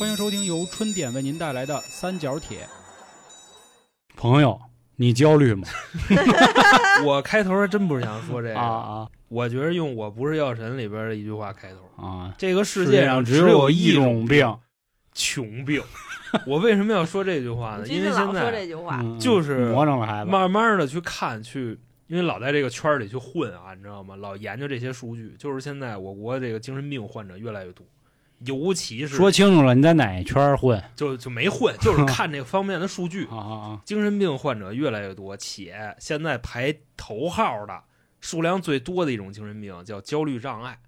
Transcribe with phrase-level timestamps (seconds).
[0.00, 2.60] 欢迎收听由春点为您带来的《三角铁》。
[4.16, 4.58] 朋友，
[4.96, 5.68] 你焦虑吗？
[7.04, 12.02] 我开头还真不是想说这个，啊啊我觉得用“我不是药神”里边的一句话开头。
[12.02, 12.34] 啊！
[12.38, 14.56] 这个世世界上只有一种病，
[15.12, 15.82] 穷病。
[16.46, 17.86] 我为什么要说这句话呢？
[17.86, 20.30] 因为现在这句话，嗯就是魔怔了孩子。
[20.30, 24.16] 慢慢的去看去，因为老在这个圈里去混啊，你知道吗？
[24.16, 27.86] 老研究这些数据，就是现在我国这个精神病患者越来越多，
[28.46, 30.82] 尤其是说清楚了，你在哪圈混？
[30.96, 33.80] 就就没混， 就是看这方面的数据，啊 啊啊！
[33.84, 37.82] 精神病患者越来越多，且现在排头号的
[38.20, 40.78] 数量最多的一种精神病叫焦虑障碍。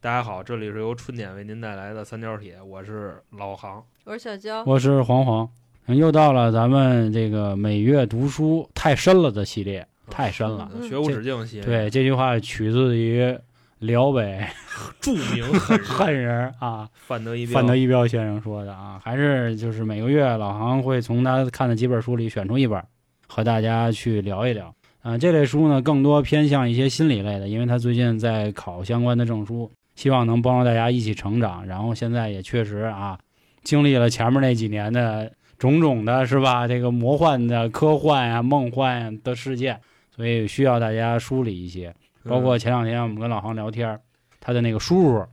[0.00, 3.84] 大家好，这里是由春点为您带来的三角铁，我是老航。
[4.04, 5.48] 我是小焦，我是黄黄，
[5.86, 10.70] 又到了咱们这个每月读书太深了的系列，太深了。
[10.74, 13.38] 嗯学无止境系列，对，这句话取自于
[13.80, 14.44] 辽北
[15.00, 17.54] 著名狠人狠人啊，范德一彪。
[17.54, 22.82] 范德一彪先生说的啊，还是就是每个月老航会从他看的几本书里选出一本，
[23.26, 24.74] 和大家去聊一聊。
[25.00, 31.66] 啊、这类书呢更多偏向一些心理类的，因为他最近在考相关的证书，希望能帮助大家一起成长。
[31.66, 33.18] 然后现在也确实啊，
[33.62, 36.66] 经历了前面那几年的种种的是吧？
[36.68, 39.80] 这个魔幻的、科幻呀、梦幻的事件，
[40.14, 41.94] 所以需要大家梳理一些。
[42.28, 43.98] 包括前两天我们跟老航聊天，
[44.40, 45.24] 他的那个叔叔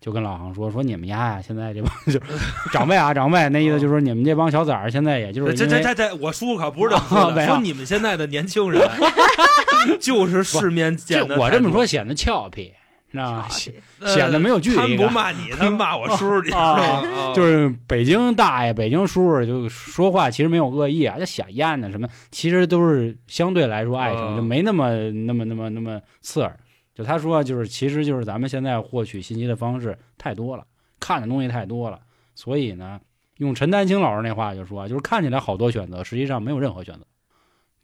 [0.00, 2.20] 就跟老航说说你们家呀，现在这帮就是
[2.72, 8.80] 长辈啊，长辈那意思就是说你们这帮小崽儿现在也就是这这这这，我叔叔可不是这么说说你们现在的年轻人
[10.00, 11.38] 就是世面这见的。
[11.38, 12.72] 我这么说，显得俏皮，
[13.12, 13.48] 知道吗？
[13.48, 15.04] 显显得没有距他们不。
[15.08, 17.34] 骂你，他们骂我 叔叔，你知道啊吗？
[17.34, 26.58] 就是北京大爷、北京叔叔，就说话其实没有恶意啊，就小燕子什么，其实都是相对来说爱情，啊就没那么那么那么那么刺耳。
[26.94, 30.64] 就他说，就是其实就是咱们现在获取信息的方式太多了，
[30.98, 31.98] 看的东西太多了，
[32.34, 33.00] 所以呢，
[33.38, 37.06] 用陈丹青老师那话就说，就是看起来好多选择，实际上没有任何选择。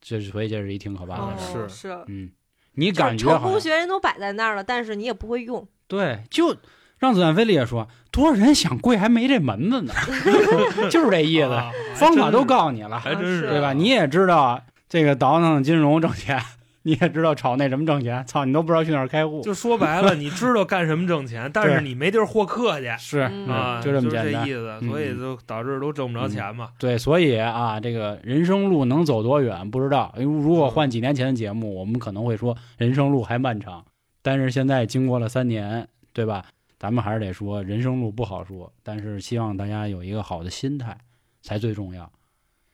[0.01, 1.65] 这所以这是一挺可怕的事儿。
[1.65, 2.31] 哦是是，嗯，
[2.77, 6.57] 你感觉好像学人都摆在那儿了，但是你也不会用，对，就
[6.99, 9.93] 让子弹飞里也说，多少人想跪还没这门子呢，
[10.91, 11.51] 就是这意思。
[11.51, 13.73] 啊方法都告诉你了，还真是对吧？
[13.73, 16.39] 你也知道这个倒腾金融挣钱，
[16.87, 24.53] 你也知道炒那什么挣钱，操，你都不知道去哪儿开户，就说白了，你知道干什么挣钱，但是你没地儿获客去是嗯啊，就这么简单意。
[24.53, 26.71] 思，嗯所以就导致都挣不着钱嘛。
[26.79, 30.15] 对，所以啊，这个人生路能走多远不知道。
[30.17, 33.85] 如果换几年前的节目，我们可能会说人生路还漫长。
[34.23, 36.45] 但是现在经过了三年，对吧？
[36.79, 40.97] 咱们还是得说人生路不好说，但是希望大家有一个好的心态
[41.43, 42.13] 才最重要。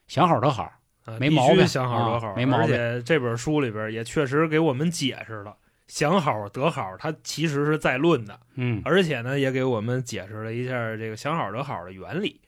[0.07, 0.71] 想好的好，
[1.19, 5.55] 没毛病想好得好，啊没毛病而且这本书里边也确实给我们解释了，
[5.87, 12.41] 想好得好，它其实是在论的，嗯，而且呢，也给我们解释了一下这个想好得好的原理。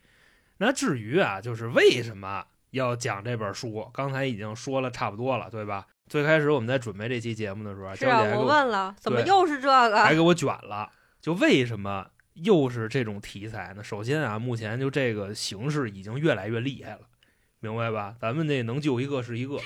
[0.57, 5.85] 那至于啊，就是为什么要讲这本书，刚才已经说了差不多了，对吧？
[6.07, 10.03] 最开始我们在准备这期节目的时候，是啊我问了，怎么又是这个？
[10.03, 10.89] 还给我卷了。
[11.19, 12.05] 就为什么
[12.35, 13.83] 又是这种题材呢？
[13.83, 16.99] 首先啊，目前就这个形势已经越来越厉害了，
[17.65, 18.15] 明白吧？
[18.21, 19.57] 咱们这能救一个是一个。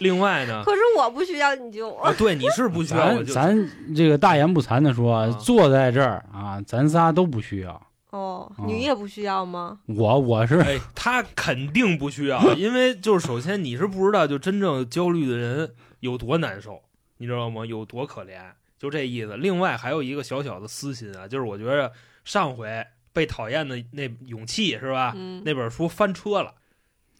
[0.00, 7.70] 另外呢， 可是我不需要你救我，啊，对，你是不需要我救咱咱这个大言不惭的说，啊坐在这儿啊，咱仨都不需要。
[8.10, 9.78] 哦，哦你也不需要吗？
[9.86, 16.82] 我我是哎，他肯定不需要，因为就是首先你是不知道，就真正焦虑的人有多难受，
[17.18, 17.64] 你知道吗？
[17.66, 18.38] 有多可怜，
[18.78, 19.36] 就这意思。
[19.36, 21.92] 另外还有一个小小的私心啊，就是我觉着
[22.24, 25.12] 上回被讨厌的那勇气是吧？
[25.16, 26.54] 嗯，那本书翻车了，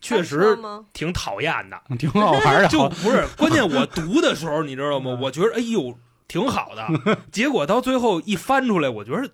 [0.07, 0.59] 确实？
[0.93, 1.81] 挺讨厌的。
[1.97, 5.19] 挺好玩的，就不是关键，我读的时候你知道吗？
[5.21, 9.31] 我觉得哎呦挺好的， 结果到最后一翻出来，我觉得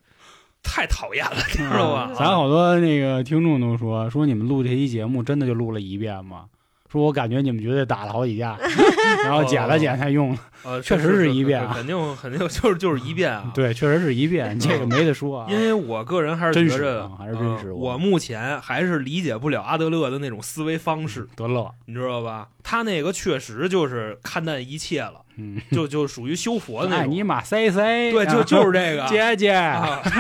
[0.62, 2.12] 太讨厌了，你知道吧？
[2.14, 6.46] 咱好多那个听众都说说你们录这期节目真的就录了一遍吗？
[6.92, 8.58] 说我感觉你们绝对打了好几架，
[9.25, 10.36] 然后剪了剪才用。
[10.64, 15.47] 呃，确实是一遍啊肯定肯定就是就是一遍啊。，对，确实是一遍， 这个没得说啊。
[15.50, 22.49] 因为我个人还是真实觉着啊还是真实我目前还是理解不了阿德勒的那种思维方式，德勒，你知道吧？
[22.62, 27.05] 他那个确实就是看淡一切了，嗯，就就属于修佛的那种。
[27.05, 29.06] 爱你妈塞塞对，就就是这个。
[29.08, 30.02] 姐姐，啊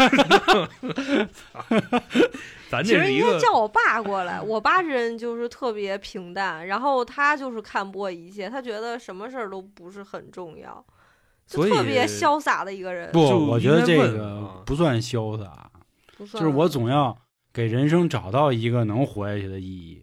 [2.70, 10.82] 咱其实应该这是一个叫我爸过来，我爸这人就是特别平淡，然后他就是看破一切，他觉得什么事儿都不是很重要，
[11.46, 13.12] 就特别潇洒的一个人。
[13.12, 15.70] 不，就我觉得这个啊不算潇洒，
[16.16, 17.14] 不算就是我总要
[17.52, 20.02] 给人生找到一个能活下去的意义。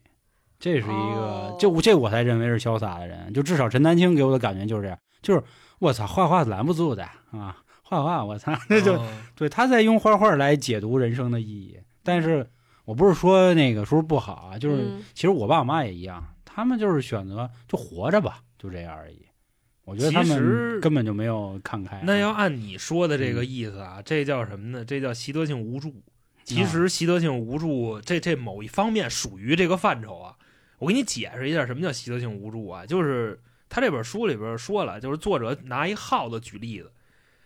[0.59, 3.33] 这是一个，哦就这我才认为是潇洒的人。
[3.33, 5.41] 就至少陈丹青给我的感觉就是这样，就是
[5.79, 11.79] 我操，画画拦不住的啊，画画我操，那就哦对他在用画画来解读人生的意义。
[12.03, 12.49] 但是
[12.85, 19.25] 我不是说那个书不好啊，就是嗯其实我爸我妈也一样，他们就是选择就活着吧，就这样而已。
[19.85, 22.01] 我觉得他们根本就没有看开啊。
[22.03, 24.85] 那要按你说的这个嗯意思啊，这叫什么呢？
[24.85, 25.95] 这叫习得性无助。
[26.43, 30.35] 其实习得性无助，这这某一方面属于这个范畴啊。
[30.79, 33.39] 我给你解释一下什么叫习得性无助啊，就是
[33.69, 36.91] 他这本书里边说了，就是作者拿一耗子举例子，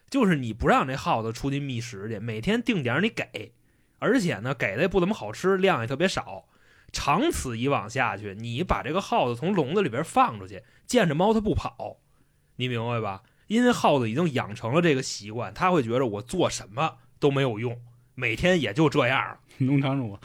[0.09, 3.51] 就是你不让这耗子出去觅食去，每天定点你给，
[3.99, 6.45] 而且呢给的也不怎么好吃，量也特别少。
[6.91, 11.97] 长此以往下去，你把这个耗子从笼子里边放出去，见着猫它不跑，
[12.57, 13.23] 你明白吧？
[13.47, 17.81] 因为耗子已经养成了这个习惯，它会觉得我做什么都没有用，
[18.15, 19.37] 每天也就这样。
[19.59, 20.17] 农场主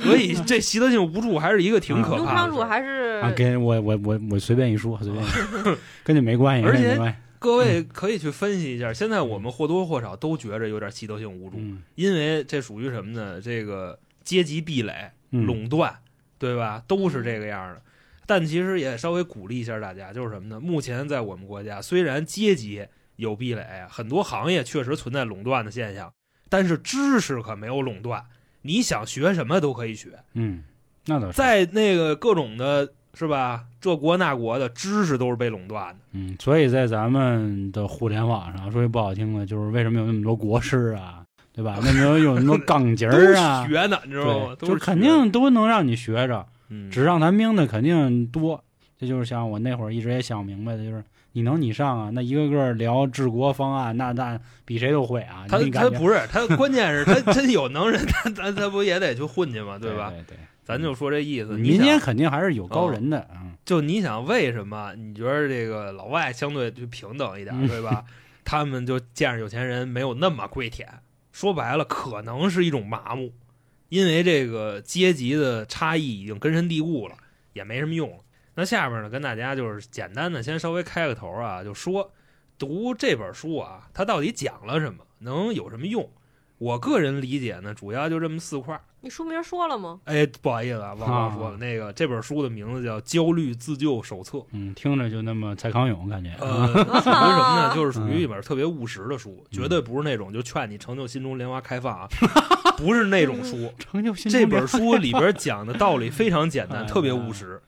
[0.00, 2.66] 所以这习得性无助还是一个挺可农场主怕的事儿。
[2.66, 7.18] 还是啊，跟我我我我随便一说，随便一说， 跟你没关系，而且跟你没关系。
[7.38, 13.38] 各位可以去分析一下，现在我们或多或少都觉着有点习得性无助，嗯因为这属于什么呢？
[13.38, 15.94] 这个阶级壁垒、嗯，垄断，
[16.38, 16.82] 对吧？
[16.88, 17.82] 都是这个样的。
[18.26, 20.58] 但其实也稍微鼓励一下大家，就是什么呢？
[20.58, 22.86] 目前在我们国家，虽然阶级
[23.16, 26.10] 有壁垒，很多行业确实存在垄断的现象，
[26.48, 28.24] 但是知识可没有垄断。
[28.62, 30.62] 你想学什么都可以学，嗯，
[31.06, 31.36] 那倒是。
[31.36, 33.64] 在那个各种的，是吧？
[33.78, 36.00] 这国那国的知识都是被垄断的。
[36.12, 41.78] 嗯，所以在咱们的互联网上，说句不好听的，就是为什么有那么多国师啊，对吧？
[41.84, 43.66] 为什么有那么多杠节都儿啊？
[43.68, 44.56] 学呢，你知道吗？
[44.58, 48.64] 就肯定都能让你学着，嗯，纸上谈兵的肯定多。
[48.98, 55.44] 这就是像我那会儿一直也想明白的，就是你能你上啊，那一个个聊治国方案，那那比谁都会啊。
[55.48, 59.76] 他他不是他，关键是他真有能人，他咱他不也得去混去吗？
[59.78, 60.10] 对吧？
[60.10, 61.58] 对对，咱就说这意思。
[61.58, 68.04] 你民间，肯定还是有高人的，嗯就你想为什么你觉得这个老外相对就平等一点，嗯对吧？
[68.44, 70.88] 他们就见着有钱人没有那么跪舔，
[71.32, 73.32] 说白了可能是一种麻木，
[73.88, 77.16] 因为这个阶级的差异已经根深蒂固了，
[77.54, 78.18] 也没什么用了。
[78.54, 82.12] 那下边呢，跟大家就是简单的先稍微开个头啊，就说
[82.58, 86.08] 读这本书啊，它到底讲了什么，能有什么用？
[86.58, 88.80] 我个人理解呢，主要就这么四块儿。
[89.00, 90.00] 你书名说了吗？
[90.04, 94.38] 哎，不好意思啊，忘了说了，啊那个这本书的名字叫《焦虑自救手册》。
[94.52, 97.74] 嗯，听着就那么蔡康永感觉，呃， 属于什么呢？
[97.74, 102.08] 就是属于嗯一本特别务实的书，绝对不是那种就劝你成就心中莲花开放啊，
[102.78, 103.70] 不是那种书。
[103.78, 107.60] 成就心这本书里边讲的道理非常简单，哎特别务实。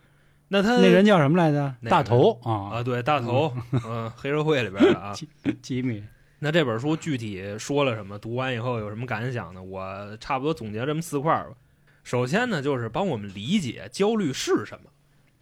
[0.49, 1.75] 那他那人叫什么来着？
[1.89, 3.53] 大头啊，啊，对，大头，
[3.85, 5.13] 嗯，黑社会里边的啊。
[5.61, 6.03] 吉米，
[6.39, 8.19] 那这本书具体说了什么？
[8.19, 9.63] 读完以后有什么感想呢？
[9.63, 11.57] 我差不多总结这么四块儿吧。
[12.05, 14.91] 首先呢，就是帮我们理解焦虑是什么。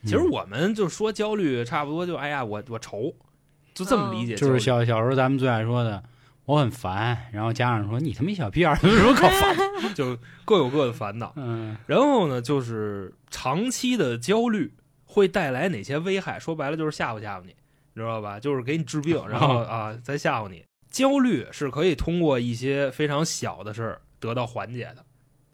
[0.05, 3.15] 其实嗯我们就说焦虑，差不多就哎呀，我我愁，
[3.75, 4.35] 就这么理解。
[4.35, 6.03] 就是小小时候咱们最爱说的，
[6.47, 9.93] 我很烦，然后家长说你他妈一小屁孩儿有什么可烦的？
[9.95, 10.17] 就
[10.47, 11.35] 各有各的烦恼。
[11.37, 14.73] 嗯然后呢，就是长期的焦虑
[15.15, 16.41] 会带来哪些危害？
[16.41, 17.55] 说白了就是吓唬吓唬你，
[17.93, 18.41] 你知道吧？
[18.41, 20.65] 就是给你治病，然后啊再吓唬你。
[20.91, 25.05] 焦虑是可以通过一些非常小的事儿得到缓解的。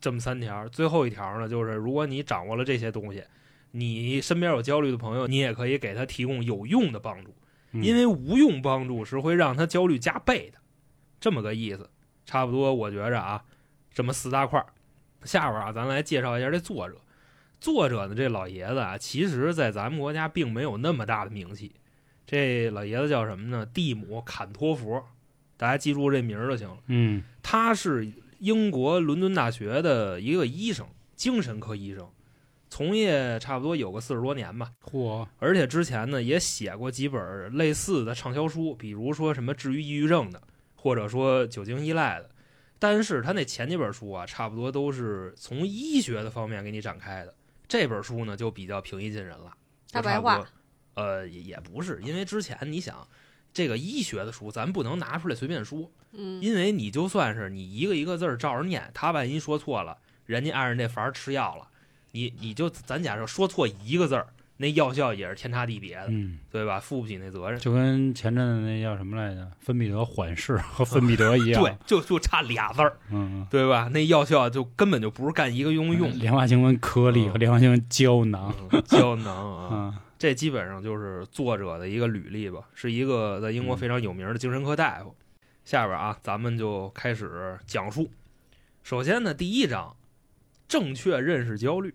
[0.01, 3.23] 这么三条，最后一条呢，就是如果你掌握了这些东西，
[3.73, 7.35] 你身边有焦虑的朋友，你也可以给他提供有用的帮助。
[7.73, 10.59] 嗯因为无用帮助是会让他焦虑加倍的，
[11.21, 11.89] 这么个意思。
[12.27, 13.45] 差不多，我觉着啊，
[13.93, 14.67] 这么四大块儿。
[15.25, 16.97] 下边啊，咱来介绍一下这作者。
[17.61, 21.73] 作者呢，这老爷子啊，其实在咱们国家并没有那么大的名气。
[22.27, 23.67] 这老爷子叫什么呢？
[23.67, 25.05] 蒂姆·坎托佛，
[25.57, 26.79] 大家记住这名儿就行了。
[26.87, 30.87] 嗯他是英国伦敦大学的一个医生，
[31.17, 32.09] 精神科医生，
[32.69, 34.73] 从业差不多有个四十多年吧。
[34.85, 40.41] 嚯，而且之前呢也写过几本类似的畅销书，比如说什么治愈抑郁症的，
[40.77, 42.31] 或者说酒精依赖的。
[42.79, 47.35] 但是他那前几本书啊，差不多都是从医学的方面给你展开的。
[47.71, 49.53] 这本书呢就比较平易近人了，
[49.93, 50.45] 大白话。
[50.95, 53.07] 呃，也也不是，因为之前你想，
[53.55, 59.97] 这个医学的书咱不能拿出来随便说，嗯，因为你就算是你一个一个字儿照着念，他万一说错了，
[60.27, 61.69] 人家按着那法儿吃药了，
[62.11, 64.27] 你你就咱假设说错一个字儿，
[64.61, 66.79] 那药效也是天差地别的，嗯，对吧？
[66.79, 67.59] 负不起那责任。
[67.59, 73.89] 就跟前阵子那叫什么来着，芬必得缓释和芬必得一样， 对，就就差俩字儿，嗯，对吧？
[73.91, 76.11] 那药效就根本就不是干一个用用。
[76.19, 85.17] 莲花清瘟颗粒嗯和莲花清瘟胶囊，嗯胶囊啊， 嗯这基本上就是作者的一个履历吧，是一个在英国非常有名的精神科大夫。
[85.65, 88.11] 下边啊，咱们就开始讲述。
[88.83, 89.97] 首先呢，第一章，
[90.69, 91.95] 正确认识焦虑。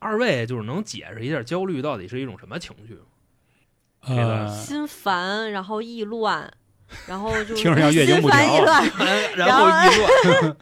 [0.00, 3.02] 二位就是能解释一下焦虑到底是一种什么情绪吗？
[4.00, 6.50] 呃，心烦，然后意乱，
[7.06, 8.90] 然后 就听着像月经不调心烦意乱，
[9.36, 10.56] 然后议论，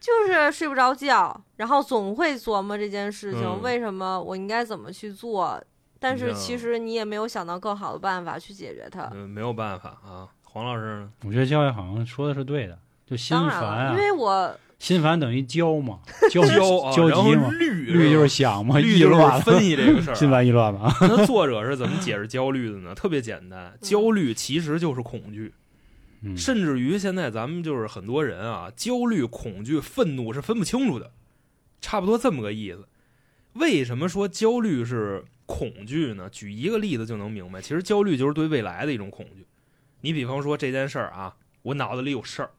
[0.00, 5.62] 就是睡不着觉，然后总会琢磨这件事情，嗯为什么我应该怎么去做，
[6.00, 9.10] 但是嗯其实你也没有想到更好的办法去解决它。
[9.12, 10.26] 嗯，没有办法啊。
[10.42, 11.12] 黄老师呢？
[11.26, 20.14] 我觉得教育好像说的是对的，就心当然了，烦啊因，为我心烦等于焦嘛， 焦焦啊，焦然后急嘛，虑虑就是想嘛，虑就是意乱了，分析这个事儿啊。
[20.14, 20.94] 心烦意乱嘛。
[21.02, 22.94] 那作者是怎么解释焦虑的呢？
[22.94, 25.52] 特别简单，焦虑其实就是恐惧，
[26.22, 31.10] 嗯甚至于现在咱们就是很多人啊，焦虑、恐惧、愤怒是分不清楚的，
[31.80, 32.86] 差不多这么个意思。
[33.54, 36.28] 为什么说焦虑是恐惧呢？
[36.30, 39.44] 举一个例子就能明白，其实焦虑就是对未来的一种恐惧。
[40.02, 42.50] 你比方说这件事儿啊，我脑子里有事儿，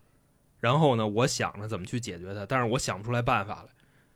[0.60, 3.70] 然后呢，我想着怎么去解决它，但是我想不出来办法来，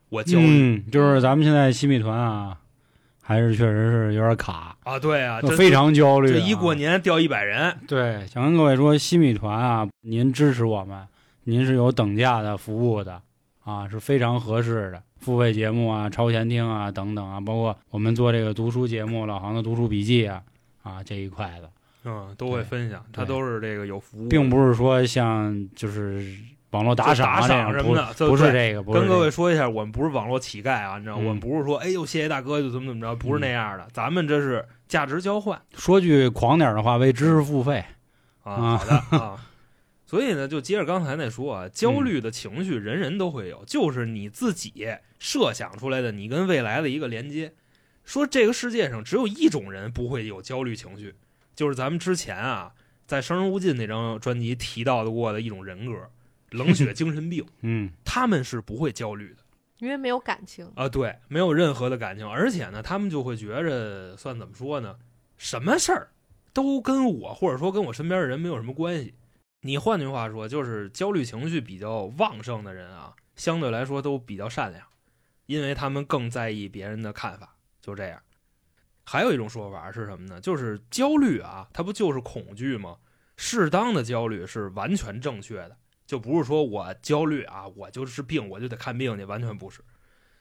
[0.10, 2.58] 我焦虑、嗯，就是咱们现在新米团啊，
[3.22, 5.00] 还是确实是有点卡，啊。
[5.00, 6.34] 对啊，这非常焦虑、啊。
[6.34, 11.08] 这一过年掉一百人，对，想跟各位说，新米团啊，您支持我们，
[11.44, 13.22] 您是有等价的服务的
[13.64, 15.02] 啊，是非常合适的。
[15.20, 20.44] 付费节目啊、超前听啊等等啊，包括我们做这个读书节目、老航的读书笔记啊
[20.82, 21.70] 啊这一块的，
[22.06, 26.26] 嗯，都会分享，他都是这个有服务，并不是说像就是
[26.72, 37.84] 网络打赏什么的，不不是这个，跟各位说一下，我们不是网络乞丐啊，你知道，嗯我们不是说哎呦谢谢大哥就怎么怎么着，不是那样的，咱们这是价值交换说句狂点儿的话，为知识付费。
[38.44, 38.54] 啊。
[38.54, 39.48] 啊好的 啊，
[40.06, 44.88] 所以呢，就接着刚才那说啊，焦虑的情绪人人都会有，就是你自己
[45.20, 47.54] 设想出来的，你跟未来的一个连接。
[48.04, 51.16] 说这个世界上只有一种人不会有焦虑情绪，
[51.56, 52.74] 就是咱们之前啊
[53.06, 56.10] 在《生人勿近》那张专辑提到的过的一种人格——
[56.52, 59.44] 冷血精神病，嗯他们是不会焦虑的。
[59.80, 64.96] 因为没有感情，啊，对，没有任何的感情，而且呢，他们就会觉着，算怎么说呢？
[65.36, 66.10] 什么事儿
[66.54, 69.14] 都跟我或者说跟我身边的人没有什么关系。
[69.62, 74.86] 你换句话说，就是焦虑情绪比较旺盛的人啊，相对来说都比较善良，
[75.48, 78.22] 因为他们更在意别人的看法，就这样。
[79.06, 80.40] 还有一种说法是什么呢？
[80.40, 82.98] 就是焦虑啊，它不就是恐惧吗？
[83.36, 89.82] 适当的焦虑是完全正确的，就不是说我焦虑啊，我就是病，我就得看病去，完全不是。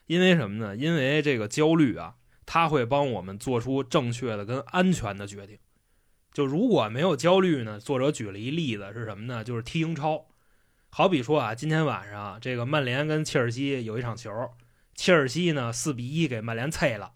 [0.07, 0.77] 因为什么呢？
[0.77, 2.15] 因为这个焦虑啊，
[2.45, 5.59] 它会帮我们做出正确的跟安全的决定。
[6.33, 9.43] 就如果没有焦虑呢，作者举了一例子是什么呢？
[9.43, 10.27] 就是踢英超。
[10.91, 14.31] 好比说啊，今天晚上这个曼联跟切尔西有一场球，
[14.95, 17.13] 切尔西呢四比一给曼联啐了。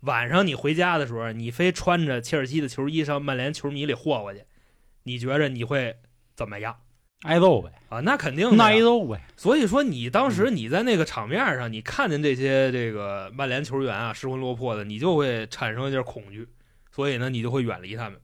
[0.00, 4.44] 晚上你回家的时候，你非穿着切尔西的球衣上曼联球迷里霍霍去，
[5.02, 5.96] 你觉着你会
[6.36, 6.76] 怎么样
[7.22, 7.98] 挨揍呗，啊？
[8.00, 9.20] 那肯定挨揍呗。
[9.36, 16.48] 所以说，你当时你在那个场面上，你看见这些这个曼联球员啊失魂落魄的，你就会产生一点恐惧，
[16.92, 18.20] 所以呢，你就会远离他们。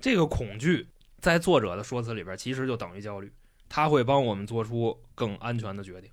[0.00, 3.30] 这个恐惧在作者的说辞里边，其实就等于焦虑，
[3.68, 6.10] 他会帮我们做出更安全的决定。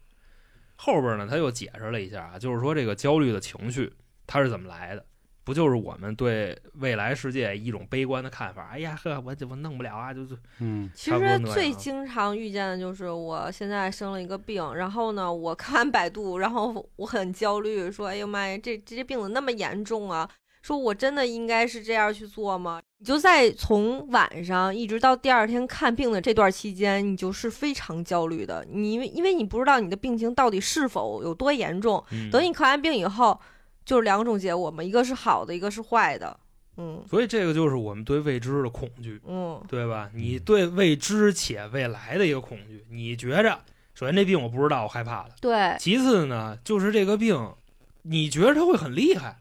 [0.75, 3.93] 后边呢，他又解释了一下啊，就是说这个焦虑的情绪
[4.27, 5.03] 它是怎么来的？
[5.43, 8.67] 不就是我们对未来世界一种悲观的看法？
[8.69, 20.29] 哎呀呵，我我弄不了啊，就是嗯其实最经常遇见的就是我现在生了一个病，然后呢，我看完百度，然后我很焦虑，说：“哎呦妈呀，这这些病怎么那么严重啊？”
[20.61, 22.81] 说我真的应该是这样去做吗？
[22.97, 28.67] 你就在从晚上一直到第二天看病的这段期间，你就是非常焦虑的。
[28.69, 33.39] 你因为因为你不知道你的病情到底是否有多严重，嗯等你看完病以后，
[33.87, 36.37] 就是两种结果嘛，一个是好的，一个是坏的。
[36.75, 39.19] 嗯所以这个就是我们对未知的恐惧。
[39.25, 40.11] 嗯对吧？
[40.13, 43.57] 你对未知且未来的一个恐惧，你觉着，
[43.95, 47.53] 首先这病我不知道，我害怕了；对，其次呢，就是这个病，
[48.01, 49.37] 你觉着它会很厉害，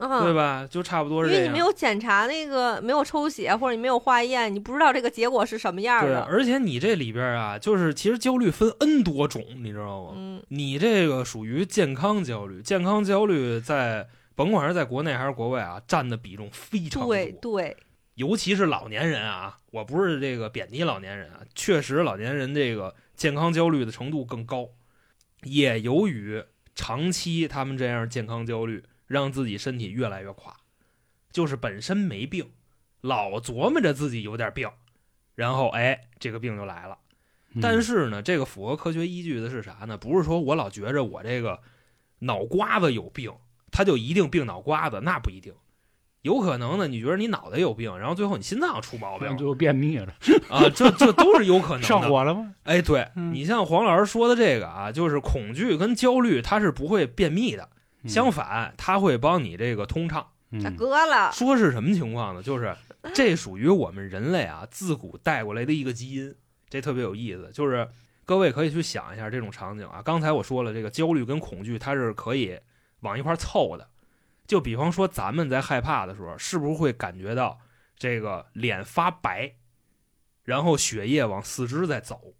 [0.00, 0.66] 嗯，对吧？
[0.68, 1.44] 就差不多是这样。
[1.44, 6.22] 因为你没有检查那个，没有抽血或者你没有化验，你不知道这个结果是什么样对，的。
[6.22, 10.12] 而且你这里边啊，就是其实焦虑分 N 多种，你知道吗？
[10.16, 17.14] 嗯你这个属于健康焦虑，健康焦虑在甭管是在国内还是国外啊，占的比重非常多。
[17.14, 17.76] 对对，
[18.14, 24.70] 尤其是老年人啊，我不是这个贬低老年人啊，确实老年人这个健康焦虑的程度更高，
[25.44, 26.42] 也由于
[26.74, 30.54] 长期他们这样健康焦虑，让自己身体越来越垮，
[31.32, 32.48] 就是本身没病，
[33.00, 34.70] 老琢磨着自己有点病，
[35.34, 36.96] 然后哎，这个病就来了。
[37.54, 39.98] 嗯但是呢，这个符合科学依据的是啥呢？
[39.98, 41.60] 不是说我老觉着我这个
[42.20, 43.32] 脑瓜子有病，
[43.72, 45.52] 他就一定病脑瓜子，那不一定。
[46.22, 50.14] 有可能呢，你觉得你脑袋有病，然后最后你心脏出毛病最后便秘了，
[50.48, 51.82] 啊，这这都是有可能的。
[51.88, 52.54] 上火了吗？
[52.62, 57.68] 哎，对嗯你像黄老师说的这个啊，就是恐惧跟焦虑，它是不会便秘的，
[58.06, 60.26] 相反，它会帮你这个通畅。
[60.52, 62.42] 嗯大哥了，说是什么情况呢？
[62.42, 62.76] 就是
[63.14, 66.34] 这属于我们人类啊自古带过来的一个基因，
[66.68, 67.50] 这特别有意思。
[67.52, 67.88] 就是
[68.24, 70.02] 各位可以去想一下这种场景啊。
[70.02, 72.58] 刚才我说了，这个焦虑跟恐惧它是可以
[73.00, 73.88] 往一块儿凑的。
[74.48, 77.60] 就比方说咱们在害怕的时候，是不是会感觉到
[77.96, 79.54] 这个脸发白，
[80.42, 82.34] 然后血液往四肢在走？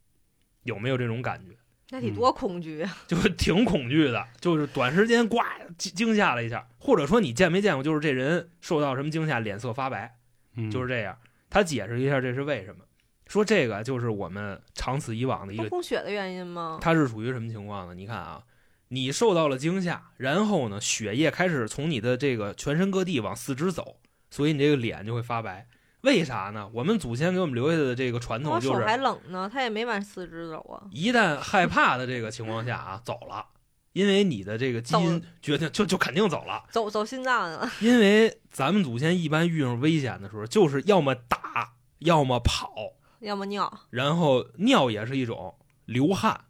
[0.64, 1.56] 有没有这种感觉？
[1.90, 2.98] 那得多恐惧啊！
[3.06, 5.38] 就挺恐惧的，就是短时间呱
[5.76, 10.16] 惊惊吓了一下，或者说你见没见过，就是这人受到什么惊吓，脸色发白，
[10.56, 11.18] 嗯就是这样。
[11.48, 12.84] 他解释一下这是为什么，
[13.26, 16.78] 说这个就是我们长此以往的一不个，供血的原因吗？
[16.80, 17.94] 它是属于什么情况呢？
[17.94, 18.44] 你看啊，
[18.88, 23.96] 你受到了惊吓，然后呢，血液开始从你的这个全身各地往四肢走，
[24.30, 25.66] 所以你这个脸就会发白。
[26.02, 26.68] 为啥呢？
[26.72, 30.88] 我们祖先给我们留下的这个传统就是，还冷呢，他也没往四肢走啊。
[30.90, 33.44] 一旦害怕的这个情况下啊，走了，
[33.92, 36.64] 因为你的这个基因决定就就肯定走了。
[36.70, 42.74] 走走心脏了，因为咱们祖先一般遇上危险的时候，就是要么打，要么跑，
[43.20, 43.80] 要么尿。
[43.90, 45.54] 然后尿也是一种
[45.84, 46.44] 流汗。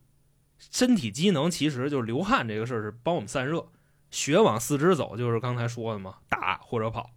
[0.71, 3.67] 身体机能其实就是流汗这个事儿是帮我们散热，
[4.11, 7.11] 血往四肢走就是刚才说的嘛，打或者跑。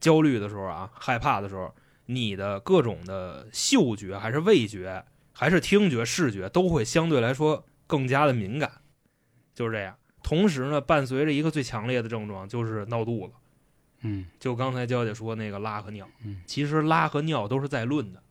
[0.00, 1.74] 焦虑的时候啊，害怕的时候，
[2.06, 8.70] 你的各种的嗅觉还是味觉还是听觉、视觉都会相对来说更加的敏感，
[9.54, 9.96] 就是这样。
[10.22, 13.34] 同时呢，伴随着一个最强烈的症状就是闹肚子。
[14.02, 18.22] 嗯就刚才娇姐说那个拉和尿，嗯其实拉和尿都是在论的，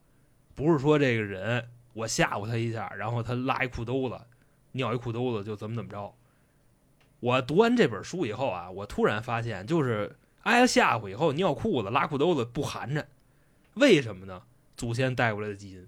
[0.56, 4.20] 不是说这个人我吓唬他一下，然后他拉一裤兜子，
[4.72, 6.12] 尿一裤兜子就怎么怎么着。
[7.20, 13.04] 我读完这本书以后啊，我突然发现，就是挨了吓唬以后尿裤子、拉裤兜子不寒碜，
[13.76, 14.42] 为什么呢？
[14.78, 15.86] 祖先带过来的基因。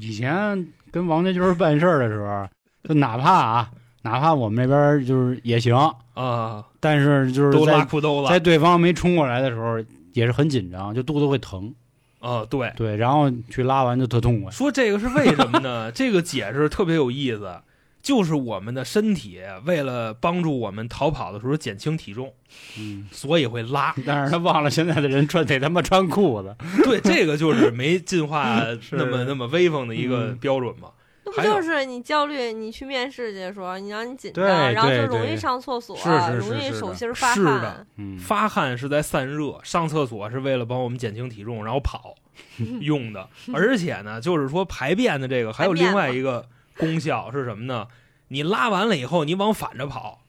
[0.00, 2.48] 以前跟王家军办事儿的时候，
[2.88, 3.70] 就哪怕啊，
[4.02, 5.74] 哪怕我们这边就是也行，
[6.14, 9.78] 啊，但是就是都拉裤兜子在对方没冲过来的时候，
[10.12, 11.74] 也是很紧张，就肚子会疼。
[12.20, 14.50] 啊，对，对，然后去拉完就特痛快。
[14.50, 15.92] 说这个是为什么呢？
[15.92, 17.60] 这个解释特别有意思，
[18.04, 22.32] 就是我们的身体为了帮助我们逃跑的时候减轻体重，
[22.78, 23.94] 嗯，所以会拉。
[24.06, 26.54] 但是他忘了现在的人穿得他妈穿裤子。
[26.84, 28.60] 对，这个就是没进化
[28.92, 30.90] 那么那么威风的一个嗯标准嘛。
[31.24, 37.86] 那不还有就是你焦虑，你去面试去的时候，你让你紧对张，然后就容易上厕所，是是是容易手心儿发是的汗。
[37.96, 42.14] 嗯，发汗是在散热，上厕所是为了帮我们减轻体重，然后跑
[42.82, 43.26] 用的。
[43.54, 46.46] 而且呢，就是说排便的这个还有另外一个
[46.78, 47.88] 功效是什么呢？
[48.28, 50.22] 你拉完了以后，你往反着跑，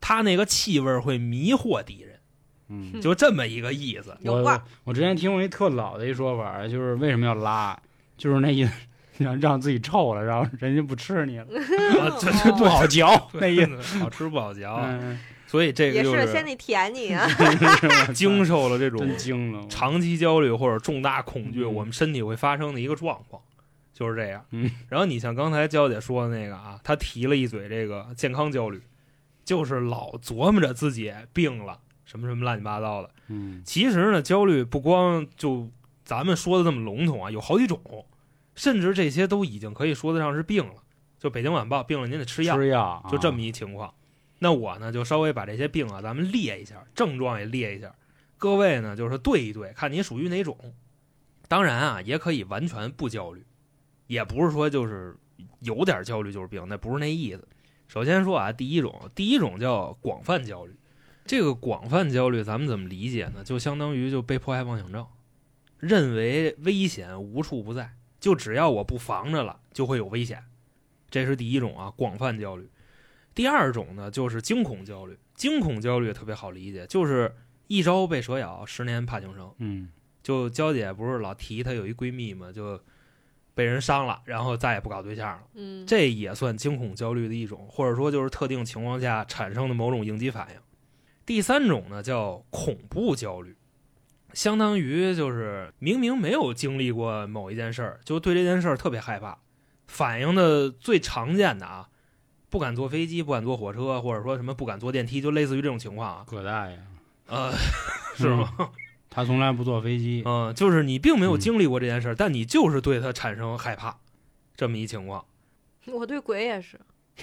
[0.00, 2.18] 它那个气味会迷惑敌人，
[2.68, 4.16] 嗯，就这么一个意思。
[4.24, 7.78] 我我之前听过一特老的一说法，就是为什么要拉，
[8.16, 8.72] 就是那意思，
[9.18, 11.44] 让让自己臭了，然后人家不吃你了，
[12.00, 13.98] 啊， 这这不好嚼 那意思。
[13.98, 17.28] 好吃不好嚼，嗯，所以这个也就是先得舔你啊！
[18.14, 21.74] 经受了这种真惊了，长期焦虑或者重大恐惧，嗯。
[21.74, 23.42] 我们身体会发生的一个状况，
[23.92, 24.44] 就是这样。
[24.50, 28.82] 嗯，然后你像刚才娇姐说的那个啊，她提了一嘴这个健康焦虑，
[29.44, 33.10] 就是老琢磨着自己病了，什么什么乱七八糟的。
[33.28, 35.70] 嗯其实呢，焦虑不光就
[36.04, 38.06] 咱们说的这么笼统啊，有好几种，
[38.54, 40.74] 甚至这些都已经可以说得上是病了。
[41.18, 43.94] 就北京晚报病了，您得吃药，吃药啊就这么一情况。
[44.40, 47.94] 那我呢，就稍微把这些病啊，咱们列一下，症状也列一下，
[48.36, 50.58] 各位呢就是对一对，看你属于哪种。
[51.46, 53.44] 当然啊，也可以完全不焦虑，
[54.12, 55.16] 也不是说就是
[55.60, 57.48] 有点焦虑就是病，那不是那意思。
[57.88, 60.74] 首先说啊，第一种，第一种叫广泛焦虑。
[61.24, 63.42] 这个广泛焦虑，咱们怎么理解呢？
[63.42, 65.06] 就相当于就被迫害妄想症，
[65.78, 70.44] 认为危险无处不在，就只要我不防着了，就会有危险。
[71.08, 72.68] 这是第一种啊，广泛焦虑。
[73.34, 75.16] 第二种呢，就是惊恐焦虑。
[75.34, 77.34] 惊恐焦虑特别好理解，就是
[77.66, 79.50] 一朝被蛇咬，十年怕井绳。
[79.58, 79.88] 嗯
[80.22, 82.78] 就娇姐不是老提她有一闺蜜嘛，就
[83.54, 85.42] 被人伤了，然后再也不搞对象了。
[85.54, 90.60] 嗯，这也算惊恐焦虑的一种，或者说就是特定情况下产生的某种应激反应。
[91.24, 93.56] 第三种呢叫恐怖焦虑，
[94.32, 99.38] 相当于就是明明没有经历过某一件事儿，就对这件事儿特别害怕。
[99.86, 101.88] 反映的最常见的啊，
[102.48, 106.24] 不敢坐飞机，不敢坐火车，或者说什么不敢坐电梯，就类似于这种情况啊。
[106.26, 106.82] 葛大爷
[107.26, 107.52] 呃，
[108.16, 108.50] 是吗？
[109.12, 111.38] 他从来不坐飞机，嗯，就是你并没有嗯。
[111.38, 113.96] 经历过这件事儿，但你就是对他产生害怕，
[114.56, 115.24] 这么一情况。
[115.86, 116.80] 我对鬼也是，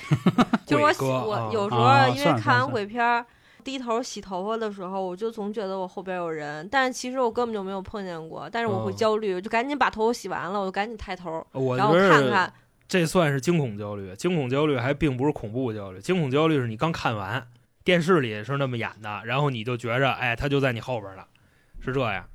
[0.68, 1.48] 就是我喜鬼哥啊。
[1.48, 3.26] 我有时啊候因为看完鬼片儿，
[3.64, 8.96] 低头洗头发的时候，我就总觉得我后边有人，但是其实我根本就没有碰见过，但是我会嗯。
[8.96, 12.54] 焦虑，我就赶紧把头发洗完了，我就赶紧抬头，我然后看看，
[12.88, 17.48] 这算是惊恐焦虑，惊恐焦虑还并不是恐怖焦虑，惊恐焦虑是你刚看完
[17.84, 21.26] 电视里是那么演的，然后你就觉着，哎，他就在你后边了，
[21.84, 22.26] 是这样。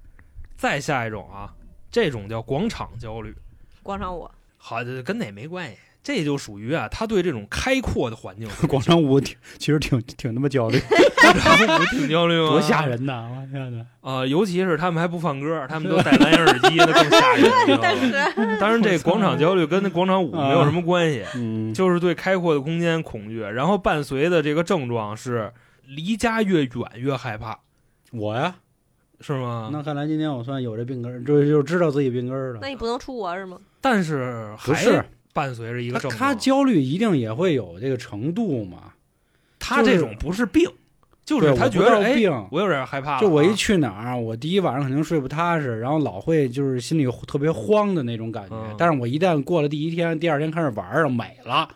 [0.57, 1.53] 再下一种啊，
[1.91, 3.35] 这种叫广场焦虑，
[3.83, 4.31] 广场舞。
[4.57, 10.79] 好，这跟那没关系，这就属于啊，他对这种开阔的环境 广场舞挺其实挺挺他妈焦虑，
[11.21, 12.49] 广场舞挺焦虑吗？
[12.49, 13.29] 多吓人呐！
[13.31, 13.85] 我天哪！
[14.01, 17.51] 啊、尤其是他们还不放歌，他们都戴蓝牙耳机，那更吓人。
[17.83, 18.13] 但是
[18.59, 25.53] 当然，这广场焦虑跟那广场舞没有什么关系，嗯，就是对开阔的空间恐惧，然后伴随的这个症状是
[25.85, 27.59] 离家越远越害怕，
[28.13, 28.57] 我呀，
[29.21, 29.71] 是吗？
[29.73, 32.69] 那看来今天我算有这病根儿，就就知道自己病根儿了那。
[32.69, 33.59] 你不能出国是吗？
[33.81, 38.93] 但是还是伴随着一个他症状，他焦虑一定也会有这个程度嘛？
[39.59, 40.69] 他这种不是病，
[41.25, 43.19] 就是他觉得病，我有点害怕。
[43.21, 48.55] 就我一去哪儿，我第一晚上肯定睡不踏实，然后老会就是心里特别慌的那种感觉。
[48.55, 51.69] 嗯但是我一旦过了第一天，第二天开始玩儿了，美了，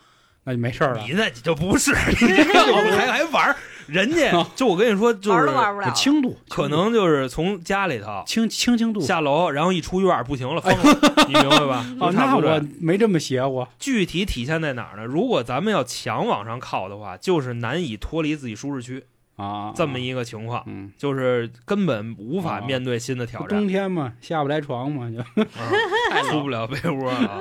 [0.44, 1.12] 那就没事儿了你。
[1.12, 3.56] 那你就不是， 你这个还还玩儿，
[3.88, 5.90] 人家 就我跟你说，就玩是都玩不了。
[5.92, 11.84] 轻度可能就是从家里头轻轻轻度下楼，然后一出院不行了，疯了， 你明白吧？
[12.00, 13.66] 哦，那我没这么邪乎。
[13.78, 15.04] 具体体现在哪儿呢？
[15.04, 19.04] 如果咱们要强往上靠的话，就是难以脱离自己舒适区，
[19.36, 27.40] 啊，这么一个情况，嗯，就是根本无法啊面对新的挑战冬，天嘛，下不来床嘛，就啊 出不了被窝啊。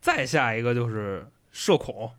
[0.00, 2.10] 再下一个就是社恐，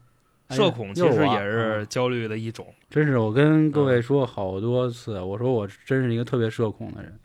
[0.51, 2.67] 社恐其实也是啊焦虑的一种。
[2.89, 7.17] 真是我跟各嗯位说好多次，我说我真是一个特别社恐的人，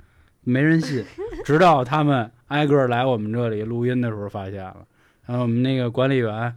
[0.43, 1.05] 没人信，
[1.45, 4.87] 直到他们挨个来我们这里录音的时候发现了。
[5.27, 6.57] 然后我们那个管理员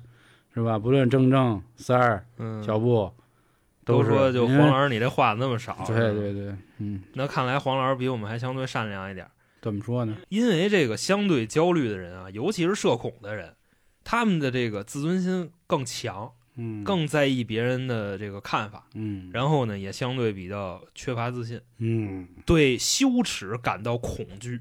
[0.53, 0.77] 是吧？
[0.77, 9.25] 不论正正、三儿、嗯，小布，是都说就黄老师你这话那么少，对对对，嗯，那看来黄老师比我们还相对善良一点。
[9.61, 10.15] 怎么说呢？
[10.29, 13.55] 因为这个相对焦虑的人啊，尤其是社恐的人，
[14.03, 22.27] 他们的这个自尊心更强，嗯，更在意别人的这个看法，嗯，然后呢，也相对比较缺乏自信，嗯。
[22.45, 24.59] 对羞耻感到恐惧，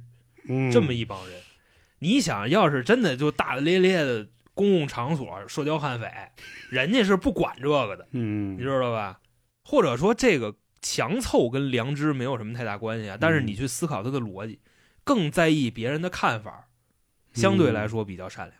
[0.48, 1.40] 嗯，这么一帮人。
[1.98, 6.08] 你想要是真的就大大咧咧的公共场所社交悍匪，
[6.70, 9.20] 人家是不管这个的，嗯，你知道吧？
[9.64, 14.60] 或者说这个强凑跟良知没有什么太大关系啊，但是你去思考他的逻辑，
[15.02, 16.68] 更在意别人的看法，
[17.32, 18.56] 相对来说比较善良，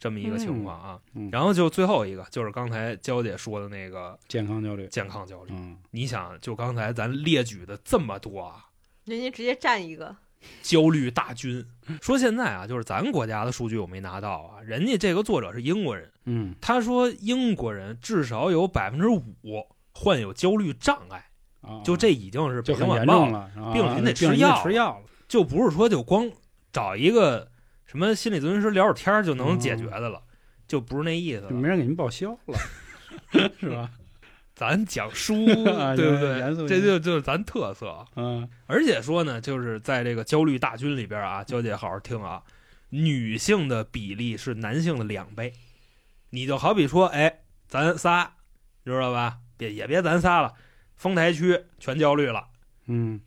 [0.00, 1.00] 这么一个情况啊。
[1.14, 1.30] 嗯嗯。
[1.30, 5.52] 然后就最后一个就是刚才娇姐说的那个健康焦虑，健康焦虑。
[5.54, 5.76] 嗯。
[5.92, 8.66] 你想，就刚才咱列举的这么多啊，
[9.04, 10.16] 人家直接占一个，
[10.62, 11.64] 焦虑大军，
[12.00, 16.54] 说现在啊，就是咱国家的数据我没拿到啊，人家这个作者是英国人，嗯。
[16.60, 19.30] 他说英国人至少有百分之五
[19.92, 26.30] 患有焦虑障碍，啊，就这已经是就很北京晚报严重了，啊病人得吃药吃药了，就不是说就光
[26.72, 27.50] 找一个
[27.90, 30.22] 什么心理咨询师聊会儿天儿就能解决的了，
[30.68, 31.50] 就不是那意思了。
[31.50, 33.90] 没人给您报销了， 是吧？
[34.54, 36.68] 咱讲书， 啊对不对？
[36.68, 38.06] 这就就是咱特色。
[38.14, 42.40] 嗯而且说呢，就是在这个焦虑大军里边啊，娇姐好好听啊，
[42.90, 45.52] 女性的比例是男性的两倍。
[46.30, 48.34] 你就好比说，哎，咱仨，
[48.84, 49.38] 知道吧？
[49.56, 50.54] 别也别咱仨了，
[50.94, 52.46] 丰台区全焦虑了，
[52.86, 53.20] 嗯，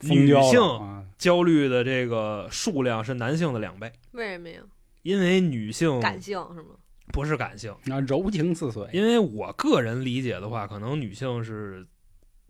[0.00, 4.60] 女性啊焦虑的这个数量是男性的两倍，为什么呀？
[5.02, 6.70] 因为女性感性是吗？
[7.12, 7.72] 不是感性。
[7.90, 11.86] 啊，柔情似水，因为我个人理解的话，可能女性是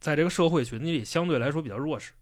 [0.01, 2.13] 在这个社会群体里相对来说比较弱势，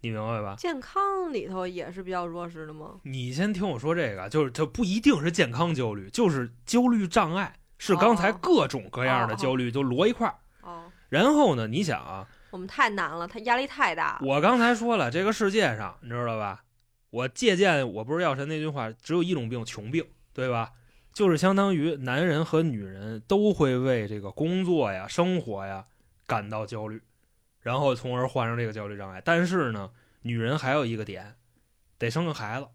[0.00, 0.56] 你明白吧？
[0.58, 2.96] 健康里头也是比较弱势的吗？
[3.04, 10.34] 你先听我说这个，就是它不一定是健康焦虑，就是焦虑障碍，是刚才哦各种各样的焦虑就摞一块儿。
[10.62, 14.20] 哦，然后呢，你想啊，我们太难了，他压力太大了。
[14.22, 16.64] 我刚才说了，这个世界上你知道吧？
[17.10, 20.72] 我借鉴我不是药神那句话，只有一种病，穷病，对吧？
[21.14, 25.86] 就是相当于男人和女人都会为这个工作呀、生活呀
[26.26, 27.02] 感到焦虑，
[27.60, 29.20] 然后从而患上这个焦虑障碍。
[29.24, 29.90] 但是呢，
[30.22, 31.34] 女人还有一个点，
[31.98, 32.68] 得生个孩子，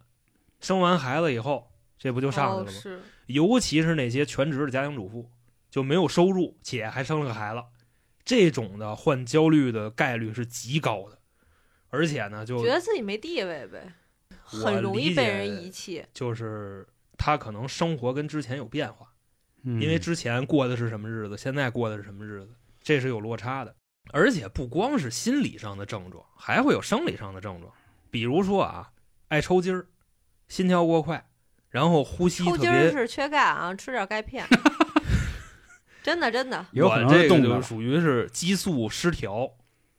[0.59, 3.03] 生完孩子以后，这不就上去了吗？
[3.27, 5.31] 尤其是那些全职的家庭主妇，
[5.69, 7.63] 就没有收入且还生了个孩子，
[8.25, 11.19] 这种的患焦虑的概率是极高的，
[11.89, 13.93] 而且呢，就觉得自己没地位呗，
[14.43, 16.05] 很容易被人遗弃。
[16.13, 19.13] 就是他可能生活跟之前有变化，
[19.63, 23.75] 嗯因为之前过的是什么日子，现在过的是什么日子，这是有落差的。
[24.11, 27.73] 而且不光是心理上的症状，还会有生理上的症状，
[28.11, 28.91] 比如说啊，
[29.29, 29.87] 爱抽筋儿，
[30.49, 31.29] 心跳过快，
[31.69, 32.91] 然后呼吸特抽筋儿。
[32.91, 34.45] 是缺钙啊，吃点钙片。
[36.03, 39.49] 真的真的，有可能我这个是冻的就属于是激素失调，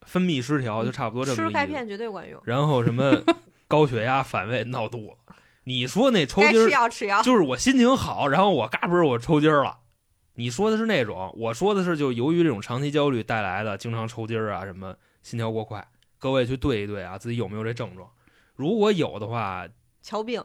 [0.03, 1.55] 分泌失调，就差不多这么吃个意思。
[1.55, 2.41] 钙片绝对管用。
[2.45, 3.23] 然后什么
[3.67, 7.23] 高血压、反胃、闹肚子，你说那抽该吃筋儿，药吃药。
[7.23, 9.79] 就是我心情好，然后我嘎嘣儿我抽筋儿了。
[10.35, 15.87] 你说的是那种，我说的是就由于这种长期焦虑带来的经常抽筋儿啊，什么心跳过快，
[16.19, 18.07] 各位去对一对啊，自己有没有这症状？
[18.57, 19.67] 如果有的话，
[20.03, 20.45] 瞧病，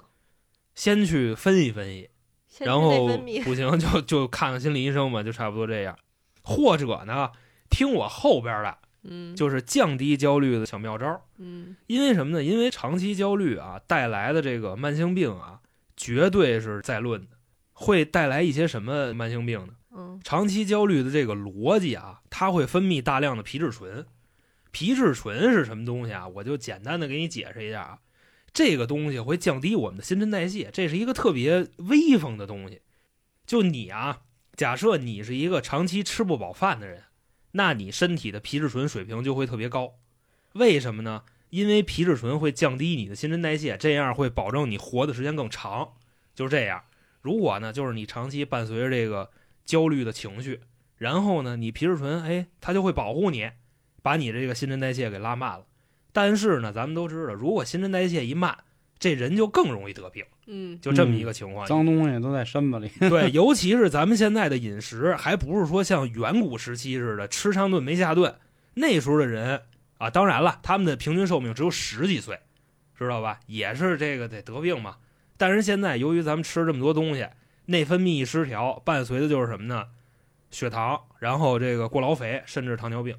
[0.73, 2.09] 先去分析分析，
[2.59, 3.07] 然后
[3.43, 5.97] 不行就就看看心理医生吧，就差不多这样。
[6.43, 7.31] 或者呢，
[7.69, 11.21] 听我后边的，嗯，就是降低焦虑的小妙招。
[11.37, 12.43] 嗯因为什么呢？
[12.43, 15.59] 因为长期焦虑啊带来的这个慢性病啊，
[15.95, 17.37] 绝对是在论的。
[17.73, 19.73] 会带来一些什么慢性病呢？
[19.95, 24.05] 嗯长期焦虑的这个逻辑啊，它会分泌大量的皮质醇。
[24.71, 26.27] 皮质醇是什么东西啊？
[26.27, 27.97] 我就简单的给你解释一下啊。
[28.59, 32.81] 这个东西会降低我们的新陈代谢，这是一个特别威风的东西。
[33.45, 34.23] 就你啊，
[34.57, 37.03] 假设你是一个长期吃不饱饭的人，
[37.51, 39.93] 那你身体的皮质醇水平就会特别高。
[40.55, 41.23] 为什么呢？
[41.51, 45.93] 因为皮质醇会降低你的新陈代谢，这样会保证你活的时间更长。
[46.35, 46.83] 就这样。
[47.21, 49.31] 如果呢，就是你长期伴随着这个
[49.63, 50.59] 焦虑的情绪，
[50.97, 53.51] 然后呢，你皮质醇，哎，它就会保护你，
[54.01, 55.65] 把你这个新陈代谢给拉慢了。
[56.11, 58.57] 但是呢，咱们都知道，如果新陈代谢一慢，
[58.97, 61.65] 这人就更容易得病，嗯就这么一个情况。
[61.65, 62.89] 脏东西都在身子里。
[63.09, 68.35] 对，尤其是咱们现在的饮食，还不是说像远古时期似的吃上顿没下顿。
[68.73, 69.61] 那时候的人
[69.97, 72.39] 啊，当然了，他们的平均寿命只有十几岁，
[72.97, 73.39] 知道吧？
[73.45, 74.97] 也是这个得得病嘛。
[75.37, 77.27] 但是现在由于咱们吃这么多东西，
[77.65, 79.85] 内分泌失调，伴随的就是什么呢？
[80.51, 83.15] 血糖，然后这个过劳肥，甚至糖尿病。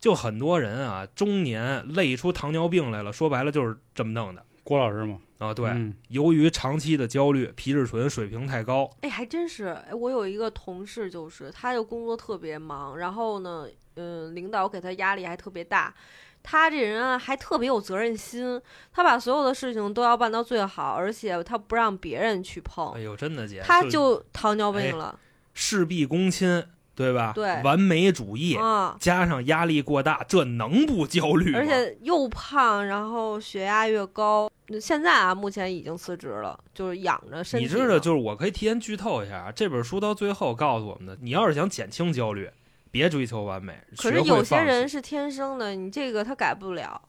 [0.00, 4.44] 就很多人啊，中年累出糖尿病来了，说白了就是这么弄的。
[4.62, 5.52] 郭老师吗，啊。
[5.52, 5.94] 对，嗯。
[6.08, 15.94] 由于长期的焦虑，皮质醇水平太高，哎，还真是，哎，我有一个同事，就是他就工作特别忙，然后呢，嗯，领导给他压力还特别大。
[16.42, 18.60] 他这人啊，还特别有责任心，
[18.92, 22.92] 他把所有的事情都要办到最好，而且他不让别人去碰。
[22.92, 25.18] 哎，呦，真的姐，他就就糖尿哎病了。
[25.54, 26.62] 事必躬亲，
[26.94, 27.32] 对吧？
[27.34, 28.96] 对完美主义、啊。
[29.00, 31.58] 加上压力过大，这能不焦虑吗？
[31.58, 34.50] 而且又胖，然后血压越高。
[34.80, 37.66] 现在啊，目前已经辞职了，就是养着身体。
[37.66, 42.48] 你知道，就是我可以提前剧透一下，这本书到最后告诉我们的，你要是想减轻焦虑，
[42.90, 47.02] 别追求完美，可是有些人是天生的，你这个他改不了，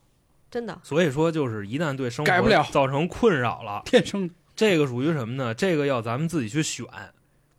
[0.52, 0.78] 真的。
[0.84, 5.54] 所以说，就是一旦对生活改不了造成困扰了，天生这个属于什么呢？
[5.54, 6.86] 这个要咱们自己去选。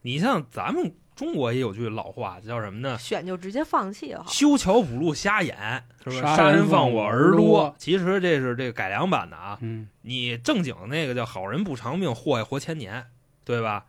[0.03, 2.99] 你像咱们中国也有句老话，叫什么呢？
[2.99, 4.25] 选就直接放弃好。
[4.29, 6.37] 修桥补路瞎眼，是吧？
[6.37, 9.59] 杀杀人人放我放我耳耳朵其实这是这个改良版的啊。
[9.63, 13.07] 嗯，你正经那个叫好人不长命，祸害活千年，
[13.45, 13.87] 对吧？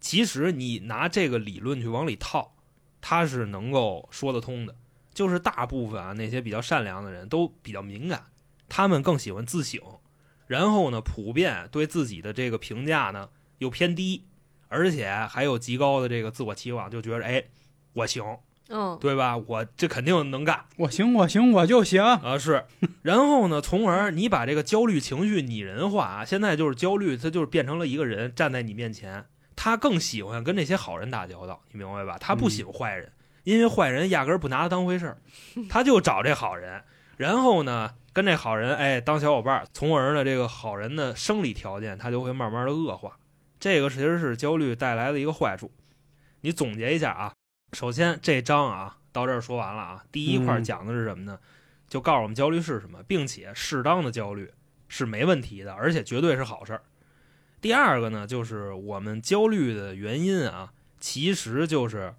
[0.00, 2.56] 其实你拿这个理论去往里套，
[3.00, 4.74] 它是能够说得通的。
[5.14, 8.24] 就是大部分啊那些比较善良的人都比较敏感，
[8.68, 9.80] 他们更喜欢自省，
[10.48, 14.24] 然后呢，普遍对自己的这个评价呢又偏低，
[14.74, 17.42] 而且还有极高的这个自我期望，就觉得哎，
[17.92, 18.24] 我行，
[18.68, 19.36] 嗯，对吧？
[19.36, 20.64] 我这肯定能干。
[20.76, 22.02] 我行我行我就行。
[22.02, 22.64] 啊，是，
[23.02, 32.16] 然后呢，从而你把这个焦虑情绪拟人化啊，现在就是焦虑，它就是变成了一个人站在你面前，他更喜欢跟那些好人打交道，你明白吧？
[32.18, 33.12] 他不喜欢坏人，
[33.44, 35.18] 因为坏人压根儿不拿他当回事儿，
[35.68, 36.82] 他就找这好人，
[37.16, 43.16] 然后呢，跟这好人哎当小伙伴儿，从而呢，这个好人的生理条件他就会慢慢的恶化，
[43.64, 45.72] 这个其实是焦虑带来的一个坏处。
[46.42, 47.32] 你总结一下啊，
[47.72, 51.40] 首先这章啊到这儿说完了啊，第一块嗯讲的是什么呢？
[51.88, 54.52] 就告诉我们焦虑是什么，并且适当的焦虑
[54.86, 56.82] 是没问题的，而且绝对是好事儿。
[57.62, 62.14] 第二个呢，就是我们焦虑的原因啊，其实就是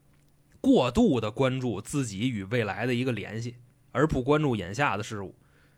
[0.59, 3.57] 过度的关注自己与未来的一个联系，
[3.91, 5.35] 而不关注眼下的事物。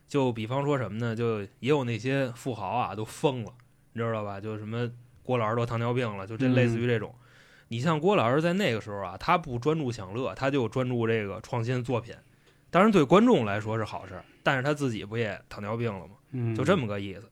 [0.08, 1.14] 就比方说什么呢？
[1.14, 3.54] 就也有那些富豪啊，都疯了，
[3.92, 4.40] 你知道吧？
[4.40, 4.90] 就什么
[5.28, 7.14] 郭老师得糖尿病了，就这嗯类似于这种。
[7.68, 12.16] 你像郭老师在那个时候啊，他不专注享乐，他就专注这个创新作品。
[12.70, 16.14] 当然，对观众来说是好事儿，但是他自己不也糖尿病了吗？
[16.32, 17.30] 嗯，就这么个意思。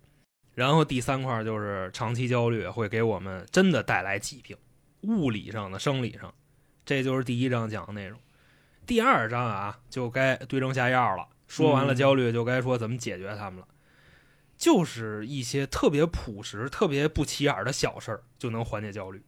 [0.53, 4.57] 然后第三块就是长期焦虑会给我们真的带来疾病，
[5.03, 6.33] 物理上的、生理上，
[6.85, 8.19] 这就是第一章讲的内容。
[8.85, 11.25] 第二章啊，就该对症下药了。
[11.47, 13.67] 说完了嗯焦虑，就该说怎么解决他们了。
[14.57, 19.21] 就是一些特别朴实、特别不起眼的小事儿就能缓解焦虑。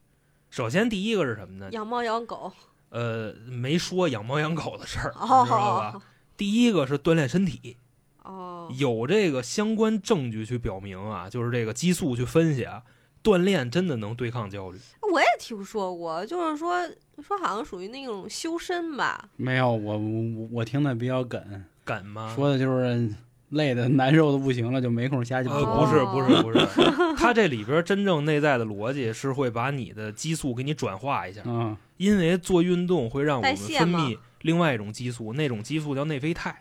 [0.50, 1.70] 首先第一个是什么呢？
[1.72, 2.52] 养猫养狗，
[2.90, 6.02] 呃，没说养猫养狗的事儿，哦你知道吧？
[6.38, 7.76] 第一个是锻炼身体，
[8.24, 12.84] 哦，有这个相关证据去表明啊，就是这个激素去分析啊，
[13.22, 14.80] 锻炼真的能对抗焦虑。
[15.12, 16.88] 我也听说过，就是说
[17.22, 22.34] 说好像属于那种修身吧，没有我我我听的比较梗，梗吗？
[22.36, 23.14] 说的就是
[23.50, 25.48] 累的难受的不行了，就没空瞎鸡。
[25.48, 25.56] 不
[25.88, 26.60] 是，不是，不是，
[27.18, 36.56] 它这里边真正内在的逻辑是会把你的激素给你转化一下，嗯因为做运动会让我们分泌另外一种激素，那种激素叫内啡肽。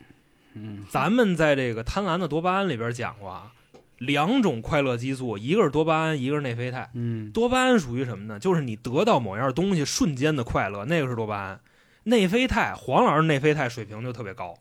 [0.54, 3.52] 嗯咱们在这个贪婪的多巴胺里边讲过啊，
[3.98, 6.88] 两种快乐激素，一个是多巴胺，一个是内啡肽。
[6.94, 8.38] 嗯多巴胺属于什么呢？
[8.38, 11.60] 就是你得到某样东西瞬间的快乐，那个是多巴胺。
[12.04, 14.54] 内啡肽，黄老师内啡肽水平就特别高，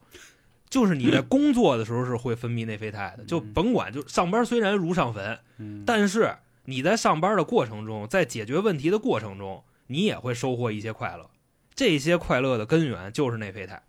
[0.76, 6.36] 就是你在工作的时候是会分泌内啡肽的，就甭管就上班虽然如上坟，嗯，但是
[6.66, 11.30] 你在上班的过程中，在解决问题的过程中，你也会收获一些快乐。
[11.74, 13.84] 这些快乐的根源就是内啡肽。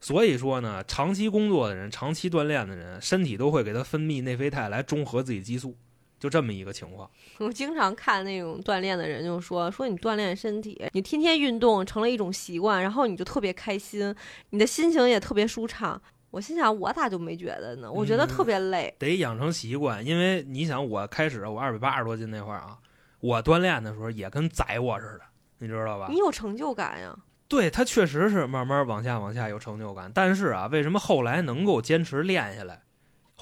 [0.00, 5.76] 所以说呢，长期工作的人、长期锻炼的人，身体都会给他分泌内啡肽来中和自己激素，
[6.22, 7.10] 就这么一个情况。
[7.38, 14.14] 我经常看那种锻炼的人就说说你锻炼身体，你天天运动成了一种习惯，然后你就特别开心，
[14.50, 16.00] 你的心情也特别舒畅。
[16.30, 17.90] 我心想，我咋就没觉得呢？
[17.90, 18.94] 我觉得特别累。
[19.00, 22.78] 得养成习惯，因为你想，我开始我二百八十多斤那会儿啊，
[23.18, 25.24] 我锻炼的时候也跟宰我似的，
[25.58, 26.18] 你知道吧你？
[26.18, 27.18] 有成就感呀。
[27.48, 32.82] 对，它确实是慢慢往下往下有成就感，但是啊，为什么后来能够坚持练下来？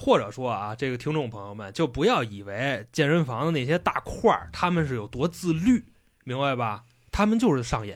[0.01, 5.85] 或者说啊，这个听众朋友们就不要以为健身房的那些大块儿他们是有多自律，
[6.23, 6.83] 明白吧？
[7.11, 7.95] 他们就是上瘾，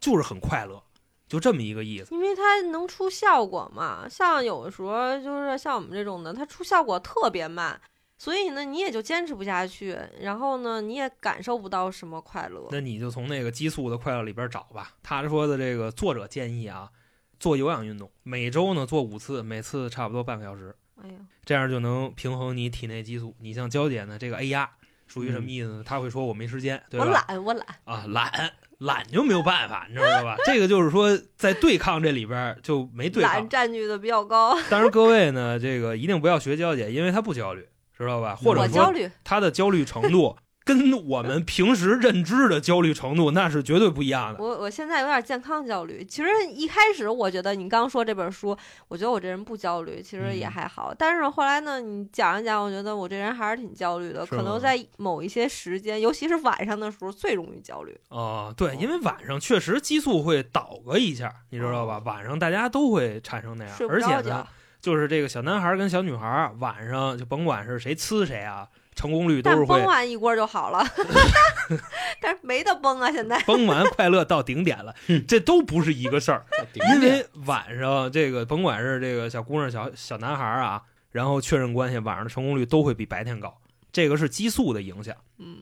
[0.00, 0.82] 就是很快乐，
[1.28, 2.12] 就这么一个意思。
[2.12, 7.80] 因为它能出效果嘛，像有的时候就是像我们这种的，它出效果特别慢，
[8.18, 12.66] 所以呢你也就坚持不下去，然后呢你也感受不到什么快乐。
[12.72, 14.90] 那你就从那个激素的快乐里边找吧。
[15.04, 16.90] 他说的这个作者建议啊，
[17.38, 23.34] 做有氧运动，每周呢做五次，每次差不多半个小时，哎呀，这样就能平衡你体内激素。
[23.40, 24.68] 你像娇姐呢，这个 A 压
[25.06, 25.82] 属于什么意思呢？
[25.84, 27.12] 她会说我没时间，对吧我？
[27.12, 27.66] 懒，我懒。
[27.84, 30.36] 啊，懒懒就没有办法，你知道吧？
[30.44, 33.48] 这个就是说在对抗这里边就没对抗懒。
[33.48, 38.36] 占据的比较高，当然各位呢，这个一定不要学娇姐，因为她不焦虑，知道吧？
[38.36, 38.92] 或者说。
[39.24, 40.36] 她的焦虑程度
[40.68, 44.44] 跟我们平时认知的焦虑程度那是绝对不一样的。
[44.44, 46.04] 我我现在有点健康焦虑。
[46.04, 48.54] 其实一开始我觉得你刚说这本书，
[48.88, 50.92] 我觉得我这人不焦虑，其实也嗯还好。
[50.92, 54.26] 但是后来呢，你讲一讲，我觉得我这人还是挺焦虑的。
[54.26, 57.98] 可能在某一些时间，尤其是晚上的时候，最容易焦虑。
[58.10, 61.98] 哦，对，因为晚上确实激素会倒个一下，你知道吧？
[62.04, 64.46] 晚上大家都会产生那样而且呢，，
[64.82, 70.84] 就是这个小男孩跟小女孩晚上就甭管是谁呲谁啊，成功率都但是会崩完一锅就好了。
[72.20, 73.40] 但是没得崩啊，现在。
[73.46, 74.92] 崩完快乐到顶点了，
[75.28, 76.44] 这都不是一个事儿。
[76.92, 80.82] 因为晚上这个甭管是这个小姑娘、小小男孩啊，
[81.12, 83.56] 然后确认关系，晚上的成功率都会比白天高，
[83.92, 85.14] 这个是激素的影响。
[85.38, 85.58] 嗯，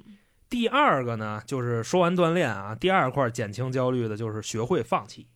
[0.49, 5.27] 第二个呢，就是说完锻炼啊，第二块减轻焦虑的就是学会放弃。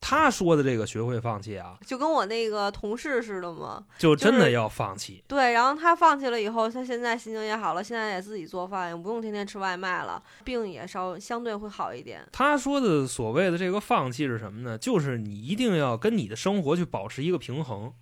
[0.00, 3.84] 他说的这个学会放弃啊，就跟我那个同事似的嘛。
[3.98, 5.22] 就真的要放弃。
[5.26, 12.26] 对，然后他放弃了以后，他现在心情也好了，现在也自己做饭，也不用天天吃外卖了，病也稍相对会好一点。
[12.32, 14.78] 他说的所谓的这个放弃是什么呢？
[14.78, 17.92] 就是你一定要跟你的生活去保持一个平衡。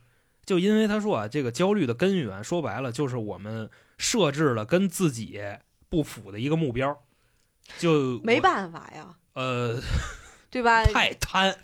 [0.45, 5.41] 就因为他说啊，这个焦虑的根源说白了就是我们设置了跟自己
[5.89, 6.97] 不符的一个目标，
[7.79, 9.81] 就没办法呀，呃
[10.51, 10.85] 对吧？
[10.85, 11.57] 太贪。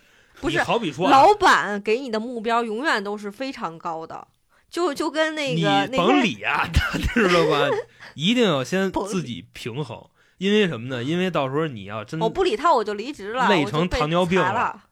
[0.43, 4.27] 不是好比说啊，老板给你的目标永远都是非常高的，
[4.69, 6.69] 就就跟那个你甭理啊，
[7.15, 7.69] 知道吧？
[8.15, 10.05] 一定要先 自己平衡，
[10.39, 11.03] 因为什么呢？
[11.03, 14.83] 因为到时候你要真我不理他，我就离职了，累成糖尿病了了。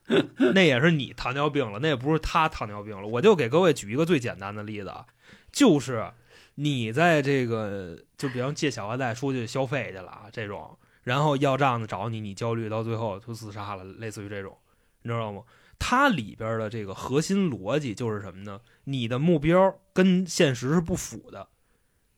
[0.55, 3.07] 那也是你糖尿病了，那也不是他糖尿病了。
[3.07, 5.05] 我就给各位举一个最简单的例子啊，
[5.53, 6.11] 就是
[6.55, 14.57] 你在这个就比方借小额贷出去消费去了啊，这种，然后要账的找你，你焦虑到最后就自杀了，类似于这种，
[15.03, 15.43] 你知道吗？
[15.79, 18.61] 它里边的这个核心逻辑就是什么呢？
[18.85, 21.49] 你的目标跟现实是不符的，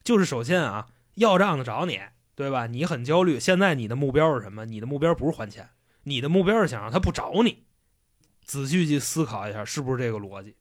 [0.03, 2.01] 就是首先啊，要账的找你，
[2.35, 2.67] 对吧？
[2.67, 4.65] 你很焦虑，现在你的目标是什么？
[4.65, 5.71] 你的目标不是还钱，
[6.03, 7.65] 你的目标是想让他不找你。
[8.45, 10.57] 仔细去思考一下，是不是这个逻辑，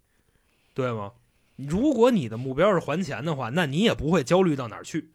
[0.75, 1.13] 对吗？
[1.55, 5.11] 如果你的目标是还钱的话，那你也不会焦虑到哪去，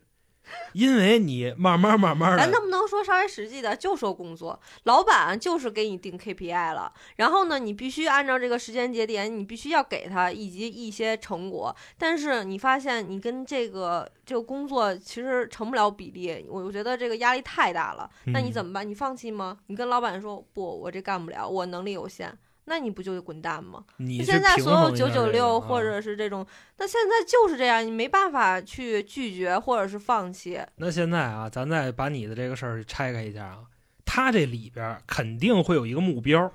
[0.73, 3.75] 因为你慢慢慢慢的，咱能不能说稍微实际的？
[3.77, 11.75] 就说工作，老板就是给你定 KPI 了，然后呢，你必须按照这个时间节点，你必须要给他以及一些成果。
[11.99, 18.09] 但是你发现你跟这个这个工作其实成不了比例，我我觉得这个压力太大了。
[18.27, 18.89] 那你嗯怎么办？
[18.89, 19.59] 你放弃吗？
[19.67, 22.37] 你跟老板说不，我这干不了，我能力有限。
[22.67, 23.85] 那你不就得滚蛋吗？
[23.99, 26.47] 你现在所有九九九六或啊者是这种，
[26.79, 30.61] 那现在就是这样，你没办法去拒绝或者是放弃。
[30.77, 33.59] 那现在啊，咱再把你的这个事儿拆开一下啊，
[34.05, 36.53] 他这里边肯定会有一个目标，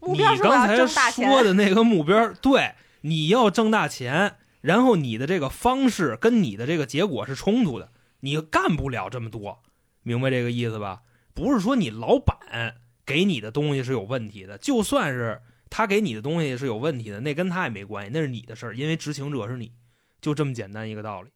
[0.00, 0.76] 目标你是刚才。
[1.10, 7.90] 说的那个目标，对，你要挣大钱，然后你的这个方式跟你的这个结果是冲突的，
[8.20, 9.62] 你干不了这么多，
[10.02, 11.00] 明白这个意思吧？
[11.32, 12.76] 不是说你老板
[13.06, 15.40] 给你的东西是有问题的，就算是
[15.70, 19.72] 他给你的东西是有问题的，那跟他也没关系，那是你的事儿，因为执行者是你，
[20.20, 21.30] 就这么简单一个道理。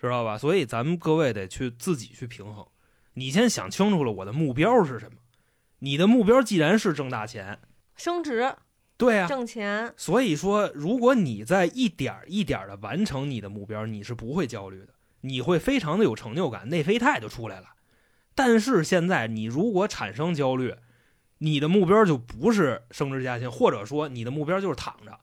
[0.00, 0.36] 知道吧？
[0.36, 2.66] 所以咱们各位得去自己去平衡。
[3.14, 5.18] 你先想清楚了我的目标是什么。
[5.78, 7.58] 你的目标既然是挣大钱，
[7.96, 8.54] 升职
[8.98, 14.88] 对啊，挣钱，所以说，如果你在一点一点儿的完成你的目标，你是不会焦虑的，
[15.22, 17.68] 你会非常的有成就感，内啡肽就出来了。
[18.34, 20.74] 但是现在你如果产生焦虑，
[21.38, 25.18] 你的目标就不是升职加薪，或者说你的目标就是躺着，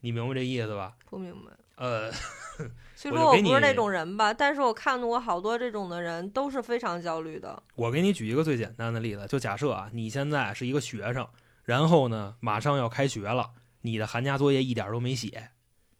[0.00, 0.94] 你明白这意思吧？
[1.08, 1.52] 不明白。
[1.76, 2.12] 呃，
[2.94, 7.62] 虽说我不是那种人吧，但是我看到过好多这种的人都是非常焦虑的。
[7.74, 11.26] 我给你举一个最简单的例子，就假设啊，你现在是一个学生，
[11.64, 13.50] 然后呢，马上要开学了，
[13.80, 15.50] 你的寒假作业一点都没写，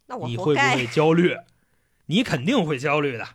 [0.05, 0.59] 那我你会不。
[0.59, 1.35] 会焦虑？
[2.05, 3.27] 你肯定会焦虑的。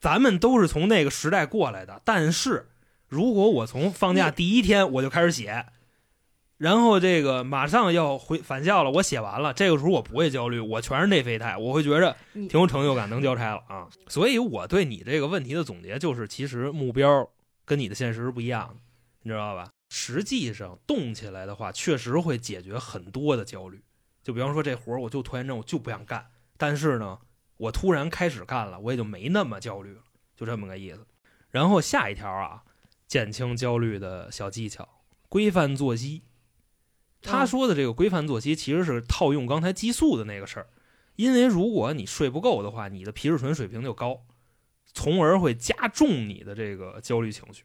[0.00, 2.70] 咱们都是从那个时代过来的，但是
[3.14, 5.66] 如果我从放假第一天我就开始写，
[6.58, 13.88] 然后这个马上要回返校了，我写完了，这个时候我不会焦虑，我全是内啡肽，我会觉着挺有成就感，能交差了啊。
[14.08, 17.30] 所以我对你这个问题的总结就是，其实目标
[17.64, 18.74] 跟你的现实是不一样的，
[19.22, 19.70] 你知道吧？
[19.90, 23.80] 实际上动起来的话，确实会解决很多的焦虑。
[24.24, 26.26] 就比方说这活儿，我就拖延症，我就不想干。
[26.56, 27.16] 但是呢，
[27.58, 30.00] 我突然开始干了，我也就没那么焦虑了，
[30.34, 31.06] 就这么个意思。
[31.50, 32.64] 然后下一条啊，
[33.14, 34.88] 减轻焦虑的小技巧：
[35.28, 36.24] 规范作息。
[37.22, 40.66] 他嗯说的这个规范作息，其实是套用刚才激素的那个事儿。
[41.14, 44.24] 因为如果你睡不够的话，你的皮质醇水平就高，
[44.92, 47.62] 从而会加重你的这个焦虑情绪。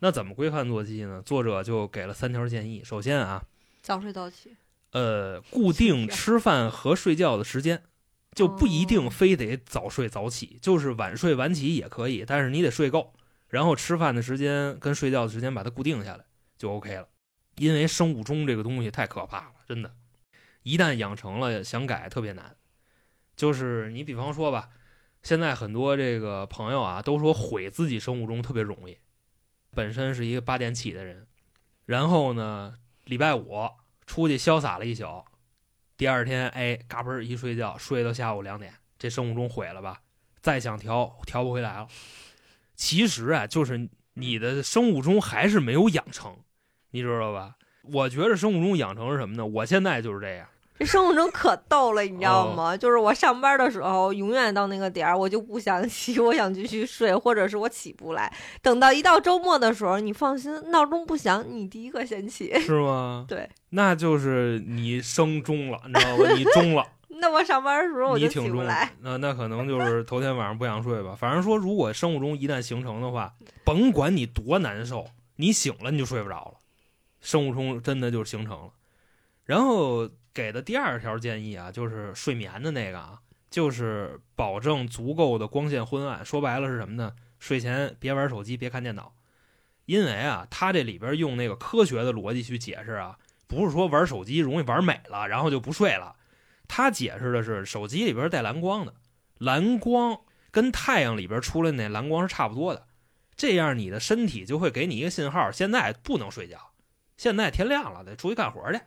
[0.00, 1.22] 那怎么规范作息呢？
[1.24, 2.84] 作者就给了三条建议。
[2.84, 3.42] 首先啊，
[3.80, 4.54] 早睡早起。
[4.90, 7.84] 呃，固定吃饭和睡觉的时间，
[8.34, 13.14] 就不一定非得早睡早起，就是晚睡晚起也可以，但是你得睡够，
[13.48, 16.24] 然后吃饭的时间跟睡觉的时间把它固定下来
[16.56, 17.08] 就 OK 了。
[17.56, 19.92] 因为生物钟这个东西太可怕了，真的，
[20.62, 22.54] 一旦养成了，想改特别难。
[23.34, 24.70] 就是你比方说吧，
[25.22, 28.96] 现在很多这个朋友啊都说毁自己生物钟特别容易，
[29.72, 31.26] 本身是一个八点起的人，
[31.84, 32.74] 然后呢，
[33.04, 33.68] 礼拜五
[34.06, 35.24] 出去潇洒了一宿，
[35.96, 40.00] 第二天哎，嘎嘣一睡觉，睡到下午两点，这生物钟毁了吧？
[40.40, 41.88] 再想调调不回来了。
[42.78, 46.34] 其实啊，就是你的生物钟还是没有养成，
[46.92, 47.56] 你知道吧？
[47.92, 49.44] 我觉得生物钟养成是什么呢？
[49.44, 50.46] 我现在就是这样，
[50.78, 52.76] 这生物钟可逗了，你知道哦吗？
[52.76, 58.32] 就是我上班的时候，永远到那个点儿，我就不想起，我想继续睡，或者是我起不来。
[58.62, 62.56] 等到一到周末的时候，你放心，闹钟不响，你第一个先起。
[62.60, 63.24] 是吗？
[63.28, 66.30] 对，那就是你生钟了，你知道吗？
[66.36, 66.86] 你钟了。
[67.20, 68.92] 那我上班的时候我就挺中不来。
[69.02, 71.16] 那那可能就是头天晚上不想睡吧。
[71.18, 75.06] 反正说，如果生物钟一旦形成的话，甭管你多难受，
[75.36, 76.54] 你醒了你就睡不着了，
[77.20, 78.70] 生物钟真的就形成了。
[79.44, 83.18] 然后给的第二条建议啊，就是睡眠的那个啊，
[83.50, 86.24] 就是保证足够的光线昏暗。
[86.24, 87.12] 说白了是什么呢？
[87.38, 89.12] 睡前别玩手机，别看电脑，
[89.86, 96.14] 因为啊，他这里边用那个科学的逻辑去解释啊，不是说玩手机容易玩美了，然后就不睡了。
[96.68, 98.94] 他解释的是手机里边带蓝光的，
[99.38, 102.86] 蓝光跟太阳里边出来那蓝光是差不多的，
[103.34, 106.58] 这样你的身体就会给你一个信号，现在不能睡觉，
[107.16, 108.80] 现在天亮了，得出去干活去，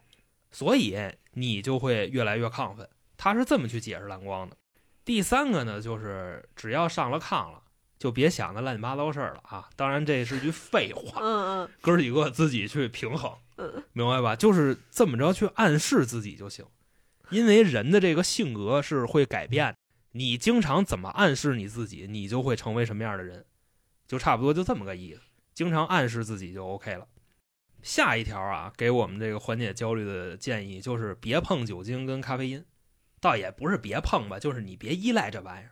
[0.52, 0.98] 所以
[1.34, 2.88] 你就会越来越亢奋。
[3.18, 4.56] 他是这么去解释蓝光的。
[5.04, 7.62] 第三个呢，就是只要上了炕了，
[7.98, 9.70] 就别想那乱七八糟事儿了啊！
[9.76, 13.32] 当然这是句废话，嗯嗯哥几个自己去平衡。
[13.58, 14.36] 嗯嗯，明白吧？
[14.36, 16.66] 就是这么着去暗示自己就行，
[17.32, 19.76] 因为人的这个性格是会改变。
[20.14, 23.46] 你经常怎么暗示你自己，你就会成为什么样的人，
[24.06, 25.22] 就差不多就这么个意思。
[25.54, 27.08] 经常暗示自己就 OK 了。
[27.82, 32.66] 下一条啊，给我们这个缓解焦虑的建议就是别碰酒精跟咖啡因，
[33.22, 35.72] 倒也不是别碰吧，就是你别依赖这玩意儿。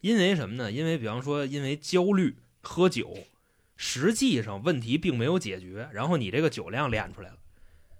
[0.00, 0.72] 因为什么呢？
[0.72, 3.16] 因为比方说，因为焦虑喝酒，
[3.76, 7.36] 实际上问题并没有解决，然后你这个酒量练出来了。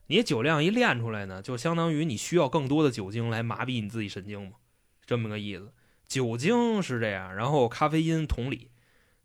[0.08, 4.56] 你酒量一练出来呢，就相当于你需要更多的酒精来麻痹你自己神经嘛，
[5.06, 5.72] 这么个意思。
[6.06, 8.70] 酒精是这样，然后咖啡因同理。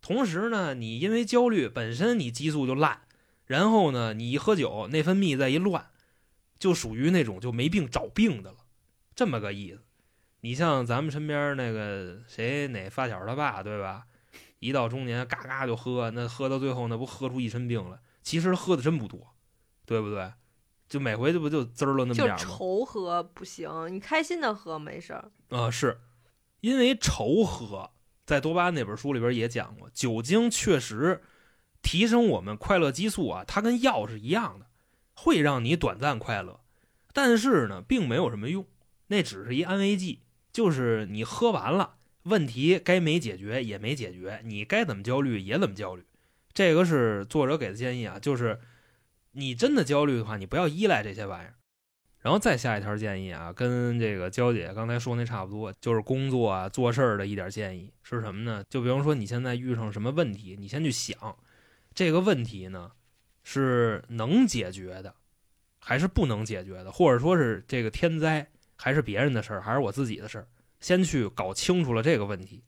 [0.02, 3.04] 同时呢，你因为焦虑本身你激素就烂，
[3.46, 5.88] 然后呢，你一喝酒内分泌再一乱，
[6.60, 8.58] 就属于那种就没病找病的了，
[9.16, 9.82] 这么个意思。
[10.42, 14.04] 你像咱们身边那个谁哪发小他爸对吧？
[14.60, 18.00] 一到中年嘎嘎就喝，那喝到最后那不喝出一身病来。
[18.22, 19.34] 其实喝的真不多，
[19.86, 20.34] 对不对？
[20.88, 22.38] 就每回这不就滋儿了那么点儿吗？
[22.38, 25.32] 愁喝不行，你开心的喝没事儿。
[25.50, 26.00] 啊、是
[26.62, 27.92] 因为愁喝，
[28.26, 31.22] 在多巴胺那本书里边也讲过，酒精确实
[31.82, 34.68] 提升我们快乐激素啊，它跟药是一样的，
[35.14, 36.60] 会让你短暂快乐，
[37.12, 38.66] 但是呢，并没有什么用，
[39.08, 40.22] 那只是一安慰剂，
[40.52, 46.06] 就是你喝完了，问题该没解决也没解决，你该怎么焦虑也怎么焦虑。
[46.54, 48.60] 这个是作者给的建议啊，就是
[49.34, 51.54] 你真的焦虑的话，你不要依赖这些玩意儿。
[52.20, 58.64] 然后再下一条建议啊，跟这个娇姐刚才说那差不多，就是工作啊、做事儿的一点建议是什么呢？
[58.70, 61.36] 就比方说你现在遇上什么问题，你先去想，
[61.94, 62.92] 这个问题呢
[63.44, 65.14] 是能解决的，
[65.80, 70.48] 还是不能解决的，或者说是这个天灾还是别人的事儿，还是我自己的事儿，
[70.80, 72.64] 先去搞清楚了这个问题，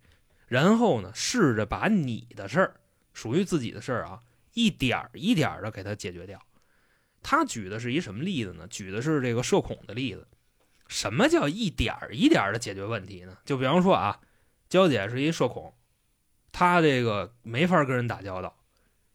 [0.48, 2.76] 然后呢，试着把你的事儿，
[3.14, 4.20] 属于自己的事儿啊，
[4.54, 6.38] 一点儿一点的给它解决掉。
[7.28, 8.68] 他举的是一什么例子呢？
[8.68, 10.28] 举的是这个社恐的例子。
[10.88, 13.36] 什么叫一点儿一点儿的解决问题呢？
[13.44, 14.20] 就比方说啊，
[14.70, 15.74] 娇姐是一社恐，
[16.52, 18.56] 她这个没法跟人打交道，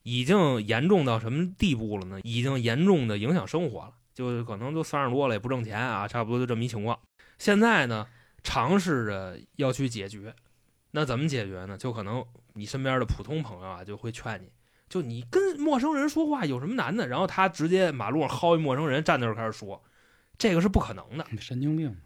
[0.03, 2.19] 已经严重到什么地步了呢？
[2.25, 6.99] 已经严重的影响生活了，就可能都三十多了也不挣钱啊，差不多就这么一情况。
[7.39, 8.09] 现在呢，
[8.43, 10.35] 尝试着要去解决，
[10.91, 11.79] 那怎么解决呢？
[11.79, 14.51] 就可能你身边的普通朋友啊，就会劝你。
[14.91, 17.07] 就你跟陌生人说话有什么难的？
[17.07, 19.83] 然后他直接马路上薅一陌生人站那儿开始说，
[20.37, 21.25] 这个是不可能的。
[21.41, 21.97] 神经病。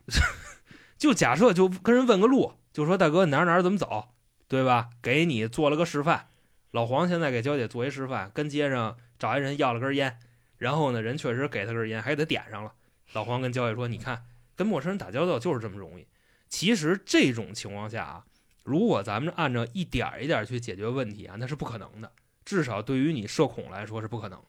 [0.98, 4.08] 就假设就跟人问个路，就说大哥哪儿哪儿怎么走，
[4.46, 4.90] 对吧？
[5.02, 6.28] 给你做了个示范。
[6.70, 10.18] 老黄现在给娇姐做一示范，跟街上找一人要了根烟，
[10.58, 12.74] 然后呢人确实给他根烟，还给他点上了。
[13.12, 14.24] 老黄跟娇姐说：“你看，
[14.54, 16.06] 跟陌生人打交道就是这么容易。
[16.48, 18.24] 其实这种情况下啊，
[18.62, 22.12] 如果咱们按照一点一点去解决问题啊，那是不可能的。”
[22.44, 24.46] 至少对于你社恐来说是不可能的。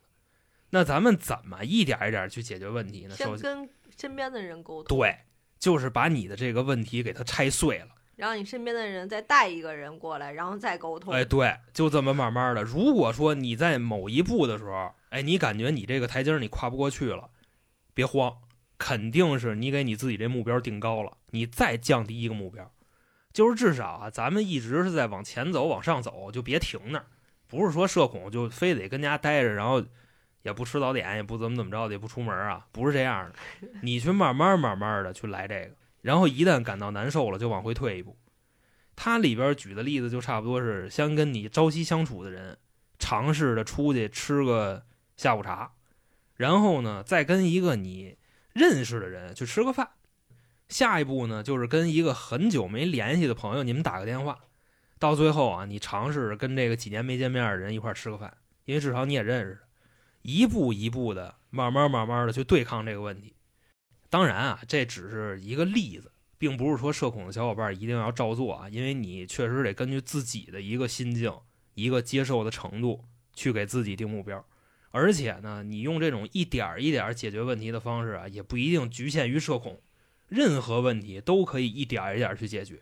[0.70, 3.14] 那咱们怎么一点一点去解决问题呢？
[3.14, 4.98] 先跟身边的人沟通。
[4.98, 5.16] 对，
[5.58, 11.14] 就是把你的这个问题给它拆碎了，然后你身边的人再带一个人过来，然后再沟通。
[11.14, 12.62] 哎，对，就这么慢慢的。
[12.62, 17.30] 如果说你在某一步的时候，哎，你感觉你这个台阶你跨不过去了，
[17.94, 18.36] 别慌，
[18.76, 22.70] 肯定是你给你自己这目标定高了，你再降低一个目标，
[23.32, 27.06] 就是至少啊，咱们一直是在往前走，往上走，就别停那儿。
[27.48, 29.84] 不是说社恐就非得跟家待着，然后
[30.42, 33.34] 也不吃早点，也不怎么怎么着的，也不出门啊，不是这样的。
[33.82, 35.70] 你去慢慢慢慢的去来这个，
[36.02, 38.16] 然后一旦感到难受了，就往回退一步。
[38.94, 42.56] 他里边举的例子就差不多是先跟你朝夕相处的人，
[42.98, 44.84] 尝试着出去吃个
[45.16, 45.72] 下午茶，
[46.36, 48.16] 然后呢再跟一个你
[48.54, 49.90] 认识的人去吃个饭。
[50.68, 54.38] 下一步呢就是跟一个很久没联系的朋友，你们打个电话。
[54.98, 59.60] 到最后啊，你尝试着跟这个几年没见面的人一块吃个饭，因为至少你也认识，
[60.22, 63.34] 一步一步的，慢慢慢慢的去对抗这个问题。
[64.08, 71.32] 当然啊，这只是一个例子，并不是说社恐的小伙伴一定要照做啊，因为你确实得根据自己的一个心境、
[71.74, 74.42] 一个接受的程度去给自己定目标。
[74.92, 79.78] 而且呢，你用这种一点一点解决问题的方式啊，也不一定局限于社恐，
[80.28, 82.80] 任何问题都可以一点一点去解决。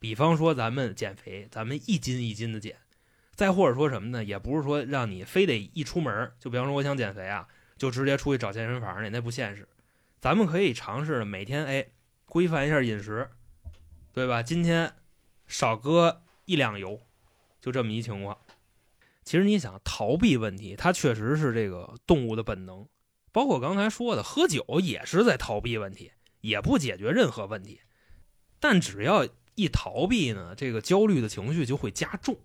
[0.00, 2.76] 比方说咱们减肥，咱们一斤一斤的减，
[3.36, 4.24] 再或者说什么呢？
[4.24, 7.46] 也不是说让你非得一出门就比方说我想减肥啊，
[7.76, 9.68] 就直接出去找健身房去，那不现实。
[10.18, 11.86] 咱们可以尝试每天哎
[12.26, 13.30] 规范一下饮食，
[14.12, 14.42] 对吧？
[14.42, 14.92] 今天
[15.46, 17.00] 少搁一两油，
[17.60, 18.38] 就这么一情况。
[19.22, 22.88] 其实你想逃避问题，它确实是这个动物的本能，
[23.32, 27.80] 包括刚才说的喝酒也是在逃避问题，也不解决任何问题。
[28.58, 32.36] 但只要一逃避呢，这个焦虑的情绪就会加重，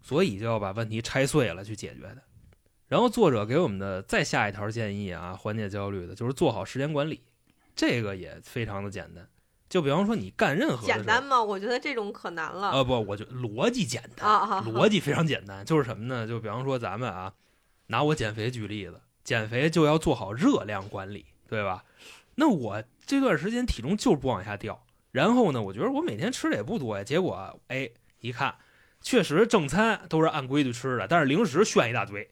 [0.00, 2.22] 所以就要把问题拆碎了去解决的。
[2.86, 7.22] 然后作者给我们的再下一条建议啊，缓解焦虑的就是做好时间管理，
[7.76, 9.28] 这个也非常的简单。
[9.68, 11.42] 就比方说你干任何简单吗？
[11.42, 12.70] 我觉得这种可难了。
[12.70, 16.26] 呃，不，我觉得逻辑简单啊，逻辑非常简单，就是什么呢？
[16.26, 17.34] 就比方说咱们啊，
[17.88, 21.84] 拿我减肥举例子，减肥就要做好热量管理，对吧？
[22.36, 24.82] 那我这段时间体重就是不往下掉。
[25.18, 27.02] 然后呢，我觉得我每天吃的也不多呀。
[27.02, 27.90] 结果，哎，
[28.20, 28.54] 一看，
[29.00, 32.30] 确实正餐都是按规矩吃的，但是零食炫一大堆，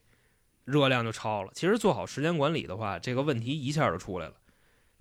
[0.63, 1.51] 热量就超了。
[1.53, 4.35] 其实做好时间管理的话，这个问题一下就出来了。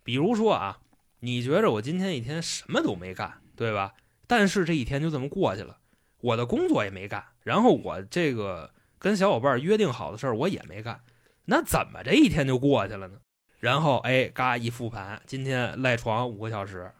[0.02, 0.80] 比如说啊，
[1.20, 3.94] 你觉着我今天一天什么都没干，对吧？
[4.26, 5.78] 但是这一天就这么过去了，
[6.20, 11.00] 我的工作也没干，然后我这个跟小伙伴约定好的事儿我也没干，
[11.44, 13.20] 那怎么这一天就过去了呢？
[13.60, 16.90] 然后，哎，嘎一复盘，今天赖床五个小时。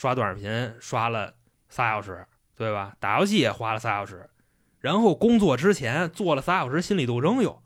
[0.00, 1.34] 刷短视频刷了
[1.68, 2.26] 仨小时，
[2.56, 2.96] 对吧？
[2.98, 4.30] 打游戏也花了仨小时，
[4.78, 7.62] 然后工作之前做了仨小时心理斗争，又，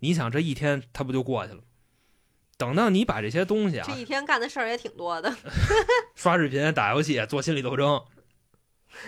[0.00, 1.60] 你想这一天他不就过去了？
[2.58, 5.32] 等到你把这些东西啊，这一天干的事儿也挺多的，
[6.16, 8.02] 刷视频、打游戏、做心理斗争，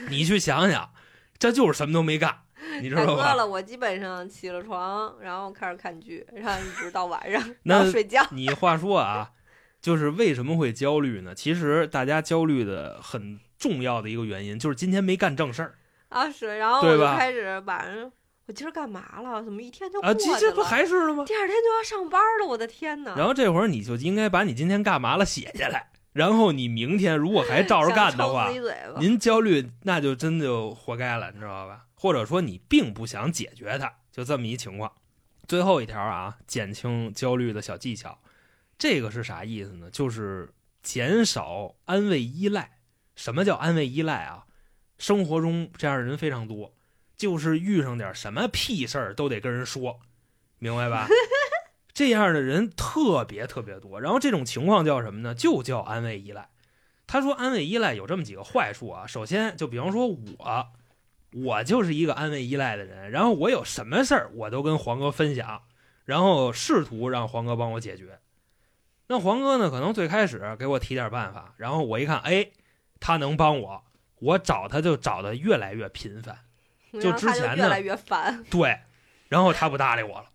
[0.08, 0.92] 你去想想，
[1.36, 2.42] 这就是什么都没干，
[2.80, 3.34] 你知道吧？
[3.34, 8.24] 了，我基本上起了床，然后开始看剧，然后一直到晚上，然后睡觉。
[8.30, 9.32] 你话说啊。
[9.80, 11.34] 就是为什么会焦虑呢？
[11.34, 15.74] 其实大家焦虑的很重要的一个原因，就是今天没干正事儿
[16.08, 18.10] 啊是，然后我就开始晚上，
[18.46, 19.42] 我今儿干嘛了？
[19.42, 20.38] 怎么一天就过啊，去了？
[20.38, 21.24] 这这不还是了吗？
[21.24, 23.14] 第二天就要上班了，我的天哪！
[23.16, 28.50] 然后这会儿你就应该把你今天干嘛了写下来，然后你明天如果还照着干的话
[28.98, 31.84] 您焦虑那就真就活该了，你知道吧？
[31.94, 34.90] 或者说你并不想解决它，就这么一情况。
[35.46, 38.18] 最后一条啊，减轻焦虑的小技巧，
[38.78, 39.90] 这个是啥意思呢？
[39.90, 42.78] 就是减少安慰依赖。
[43.16, 44.46] 什么叫安慰依赖啊？
[44.96, 46.72] 生活中这样的人非常多，
[47.16, 49.98] 就是遇上点什么屁事儿都得跟人说，
[50.58, 51.08] 明白吧？
[51.92, 54.00] 这样的人特别特别多。
[54.00, 55.34] 然后这种情况叫什么呢？
[55.34, 56.48] 就叫安慰依赖。
[57.08, 59.04] 他说安慰依赖有这么几个坏处啊。
[59.04, 60.68] 首先，就比方说我，
[61.32, 65.62] 我就是一个安慰依赖的人，然后我有什么事儿我都跟黄哥分享，
[66.04, 68.20] 然后试图让黄哥帮我解决。
[69.08, 72.50] 那黄哥呢，可能最开始给我提点办法，然后我一看，哎，
[73.00, 73.82] 他能帮我，
[74.20, 76.38] 我找他就找的越来越频繁。
[77.00, 78.44] 就之前呢越来越烦。
[78.50, 78.80] 对，
[79.28, 80.26] 然后他不搭理我了，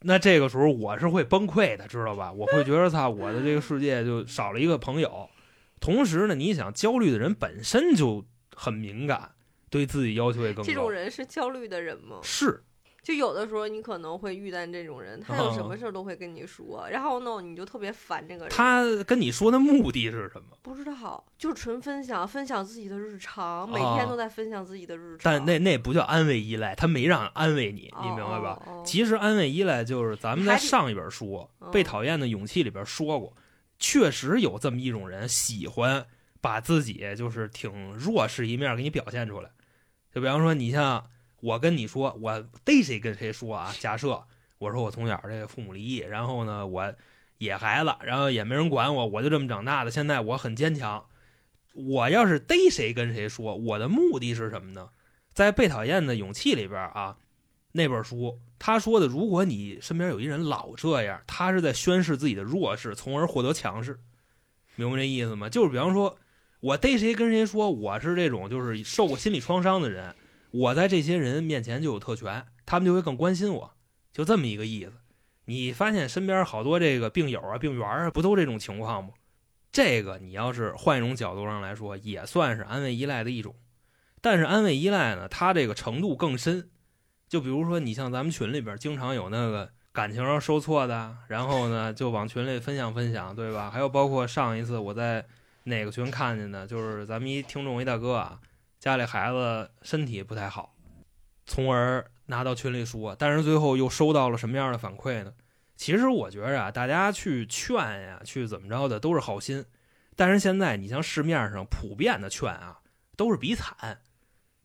[0.00, 2.32] 那这个时候我是会崩溃的，知道吧？
[2.32, 5.28] 我会觉得操，我的这个世界就少了一个朋友。
[5.80, 9.32] 同时呢，你想，焦虑的人本身就很敏感，
[9.70, 10.62] 对自己要求也更高。
[10.64, 12.18] 这种人是焦虑的人吗？
[12.22, 12.62] 是
[13.04, 18.50] 就有的时候你可能会遇到这种人，他有什嗯么事儿都会跟你说，然后呢，你就特别烦这个人。
[18.50, 20.56] 他跟你说的目的是什么？
[20.62, 25.20] 不知道，就是纯分享，分享自己的日常，每啊天都在分享自己的日常。
[25.22, 28.62] 但那那不叫安慰依赖，他没让安慰你，你哦明白吧？
[28.86, 33.36] 其实安慰依赖就是咱们在上一本书嗯《被讨厌的勇气》里边说过，
[33.78, 36.06] 确实有这么一种人喜欢
[36.40, 39.50] 把自己就是挺弱势一面给你表现出来。
[40.10, 41.04] 就比方说，你像
[41.44, 43.70] 我跟你说，我逮谁跟谁说啊？
[43.78, 44.24] 假设
[44.56, 46.94] 我说我从小这个父母离异，然后呢我
[47.36, 49.90] 野孩子，然后也没人管我，我就这么长大的。
[49.90, 51.04] 现在我很坚强。
[51.74, 54.88] 我要是逮谁跟谁说，我的目的是什么呢？
[55.34, 57.18] 在《被讨厌的勇气》里边啊，
[57.72, 63.98] 那本书他说的，如果你身边有一人老这样，他是在宣示自己的弱势，从而获得强势，
[64.76, 65.50] 明白这意思吗？
[65.50, 66.16] 就是比方说，
[66.60, 70.14] 我逮谁跟谁说我是这种就是受过心理创伤的人，
[70.54, 73.74] 我在这些人面前就有特权，他们就会更关心我，
[74.12, 74.92] 就这么一个意思。
[75.46, 79.10] 你发现身边好多这个病友啊、病员啊，不都这种情况吗？
[79.72, 83.56] 这个你要是换一种角度上来说，也算是安慰依赖的一种。
[84.20, 86.70] 但是安慰依赖呢，它这个程度更深。
[87.28, 93.68] 就比如说，你像咱们群里边经常有那个感情上受挫的，然后呢就往群里分享分享，对吧？
[93.72, 95.26] 还有包括上一次我在
[95.64, 98.38] 哪个群看见的，就是咱们一听众一大哥啊，
[98.84, 100.74] 家里孩子身体不太好，
[101.46, 105.32] 从而拿到群里说，但是最后又收到了什么样的反馈呢？
[105.74, 109.64] 其实我觉着啊，大家去劝呀，去怎么着的都是好心，
[110.14, 112.80] 但是现在你像市面上普遍的劝啊，
[113.16, 114.02] 都是比惨。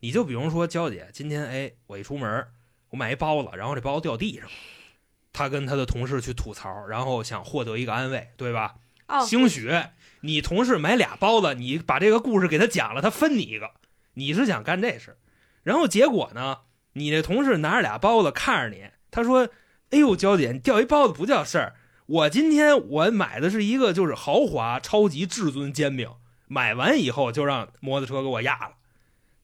[0.02, 2.46] 你就比如说娇姐，今天哎，我一出门，
[2.90, 4.52] 我买一包子，然后这包子掉地上了，
[5.32, 8.76] 她跟她的同事去吐槽，然后想获得一个安慰，对吧？
[9.08, 9.72] 哦，兴许
[10.20, 13.72] 你同事买俩包子，你把这个故事给他讲了，他分你一个，
[14.20, 15.16] 你是想干这事，
[15.64, 16.58] 然后结果呢，
[16.94, 19.48] 你这同事拿着俩包子看着你，他说
[19.92, 26.10] ：“哎呦，娇姐，你掉一包子不叫事儿，我今天我买的是一个就是豪华超级至尊煎饼，
[26.48, 28.76] 买完以后就让摩托车给我压了。”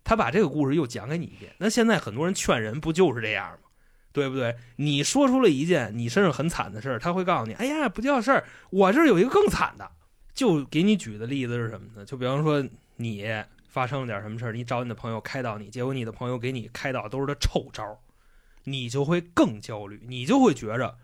[0.04, 1.54] 他把这个故事又讲给你一遍。
[1.58, 3.70] 那现在很多人劝人不就是这样吗？
[4.12, 4.56] 对不对？
[4.76, 9.90] 你说出了一件你身上很惨的事儿，他会告诉你：“哎呀，不叫事儿，我这儿有一个更惨的。”
[10.36, 12.06] 就给你举的例子是什么呢？
[12.06, 12.62] 就比方说
[12.98, 13.26] 你
[13.76, 18.00] 发生了点什么事儿，你找你的朋友开导你，结果你的朋友给你开导都是他臭招，
[18.64, 20.98] 你就会更焦虑，你就会觉着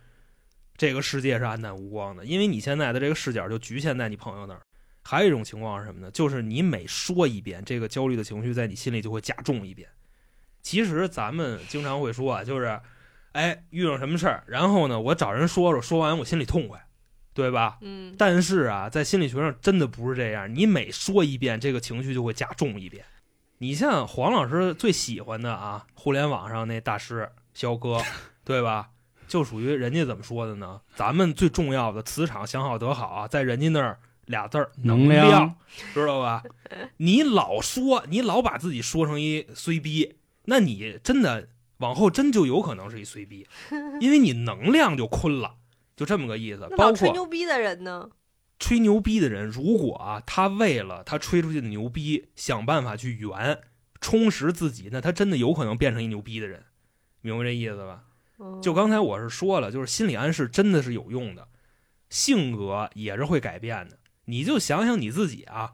[0.77, 4.61] 这个世界是暗淡无光的，因为你现在的这个视角就局限在你朋友那儿。
[5.03, 6.09] 还有一种情况是什么呢？
[6.11, 9.89] 就是你每说一遍，这个焦虑的情绪在你心里就会加重一遍。
[10.61, 12.79] 其实咱们经常会说啊，就是，
[13.33, 16.87] 哎，遇上什么事儿，然后呢，我找人说说，说完我心里痛快，
[17.33, 17.77] 对吧？
[17.81, 23.03] 嗯，但是啊，在心理学上真的不是这样，你每说一遍，这个情绪就会加重一遍。
[23.59, 28.01] 你像黄老师最喜欢的啊，互联网上那大师肖哥，
[28.43, 28.89] 对吧？
[29.27, 30.81] 就属于人家怎么说的呢？
[30.95, 35.55] 咱们最重要的磁场想好得好啊，在人家那儿俩字儿能量，量
[35.93, 36.43] 知道吧？
[36.97, 40.15] 你老说，你老把自己说成一衰逼，
[40.45, 43.47] 那你真的往后真就有可能是一衰逼，
[44.01, 45.55] 因为你能量就坤了，
[46.01, 46.67] 就这么个意思。
[46.75, 48.09] 包括吹牛逼的人呢？
[48.57, 53.61] 吹牛逼的人，如果啊，他为了他吹出去的牛逼，想办法去圆、
[53.99, 56.63] 充实自己，那他真的有可能变成一牛逼的人，
[57.21, 58.03] 明白这意思吧？
[58.39, 61.47] 嗯就刚才我是说了，就是心理暗示真的是有用的，
[62.09, 63.99] 性格也是会改变的。
[64.25, 65.73] 你就想想你自己啊，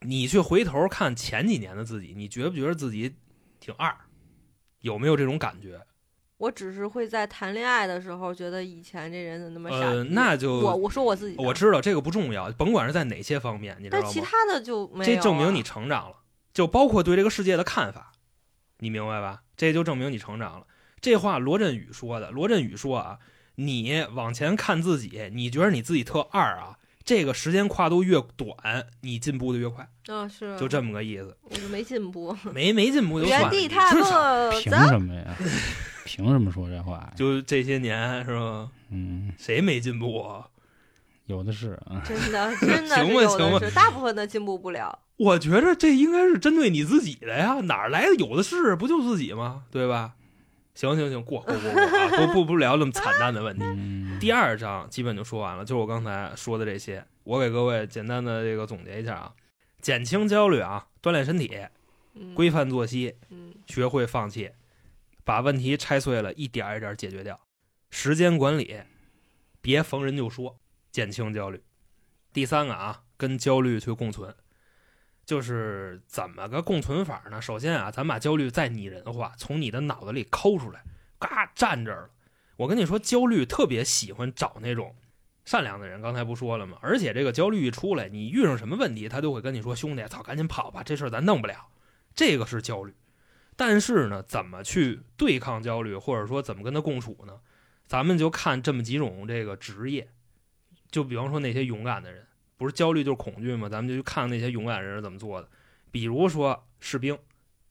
[0.00, 3.14] 你去回头看前几年的自己，你觉不觉得自己
[3.58, 3.96] 挺二？
[4.80, 5.80] 有没有这种感觉？
[6.42, 14.02] 我只是会在谈恋爱的时候觉得以前这人怎么那么傻那就我我说我自己，我知道这个不重要，甭管是在哪些方面，你知道吗？
[14.04, 15.04] 但其他的就没有、啊。
[15.04, 16.16] 这证明你成长了，
[16.52, 18.10] 就包括对这个世界的看法，
[18.78, 19.42] 你明白吧？
[19.56, 20.66] 这就证明你成长了。
[21.00, 22.32] 这话罗振宇说的。
[22.32, 23.20] 罗振宇说啊，
[23.54, 31.36] 你往前看自己，你觉得你自己特二啊，这个时间跨度越短，你进步的越快，啊是，就这么个意思。
[31.42, 34.72] 我就没进步，没没进步就算了，原地踏你至少步，凭。
[34.88, 35.36] 什么呀？
[36.04, 37.12] 凭什么说这话？
[37.16, 38.68] 就这些年是吧？
[38.90, 40.46] 嗯，谁没进步啊？
[41.26, 42.02] 有的是啊。
[42.04, 44.98] 真的 真的行吧行吧的是，大部分的进步不了。
[45.16, 49.62] 我觉着这应该是针对你自己的呀，哪儿来的有的是，不就自己吗？
[49.70, 50.14] 对吧？
[50.74, 53.62] 行行行，过过过过 啊，不不不聊那么惨淡的问题。
[53.64, 59.32] 嗯，第二章基本就说完了，就是我刚才说的这些，我给各位简单的这个总结一下啊，
[59.80, 61.58] 减轻焦虑啊，锻炼身体，
[62.14, 64.50] 嗯，规范作息，嗯学会放弃，
[65.24, 67.38] 把问题拆碎了，一点儿一点儿解决掉，
[67.90, 68.80] 时间管理，
[69.60, 70.58] 别逢人就说，
[70.90, 71.62] 减轻焦虑。
[72.32, 74.34] 第三个啊，跟焦虑去共存，
[75.32, 77.40] 就是怎么个共存法呢？
[77.40, 80.84] 首先啊，咱把焦虑再拟人化，从你的脑子里抠出来，
[81.18, 82.10] 嘎站这儿了。
[82.56, 84.94] 我跟你说，焦虑特别喜欢找那种
[85.46, 86.76] 善良的人，刚才不说了吗？
[86.82, 91.68] 而且这个焦虑一出来，你遇上什么问题，他都会跟你说：“兄弟，操，赶紧跑吧，这事儿咱弄不了。”
[92.14, 92.92] 这个是焦虑。
[93.56, 97.40] 但是呢，怎么去对抗焦虑，或者说怎么跟他共处呢？
[97.86, 100.10] 咱们就看这么几种这个职业，
[100.90, 102.26] 就比方说那些勇敢的人，
[102.62, 103.68] 不是焦虑就是恐惧吗？
[103.68, 105.48] 咱们就去看那些勇敢人是怎么做的。
[105.90, 107.18] 比如说士兵、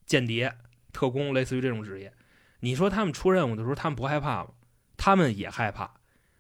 [0.05, 0.55] 间谍、
[0.93, 2.13] 特工，类似于这种职业，
[2.59, 4.51] 你说他们出任务的时候，他们不害怕吗？
[4.97, 5.95] 他们也害怕，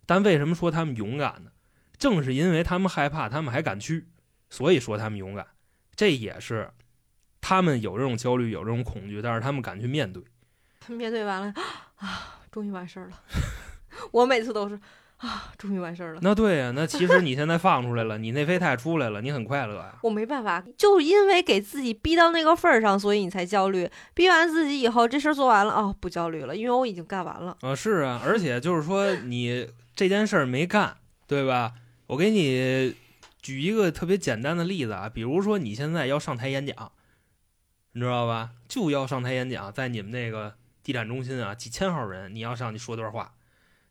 [0.05, 1.51] 但为什么说他们勇敢呢？
[1.97, 4.07] 正是因为他们害怕，他们还敢去，
[4.49, 5.47] 所以说他们勇敢。
[5.95, 6.71] 这也是
[7.39, 10.23] 他们有这种焦虑，有这种恐惧，但是他们敢去面对。
[10.79, 11.53] 他们面对完了
[11.95, 13.21] 啊，终于完事儿了。
[14.11, 14.79] 我每次都是
[15.21, 16.19] 啊，终于完事儿了。
[16.23, 19.95] 那对呀、那其实你现在放出来了，你内啡肽出来了，你很快乐呀。
[20.01, 23.89] 我没办法，就因为给自己逼到那个份儿上，所以你才焦虑。
[24.15, 27.55] 逼完自己以后，这事儿做完了，哦，不焦虑了，因为我已经干完了。
[27.61, 30.97] 啊，是啊，而且就是说你这件事儿没干，
[31.27, 31.73] 对吧？
[32.07, 32.95] 我给你
[33.41, 36.91] 举一个特别简单的例子啊，比如说你现在要上台演讲，
[37.93, 38.49] 你知道吧？
[38.67, 43.33] 就要上台演讲，在你们那个地产中心啊，几千号人，你要上去说段话，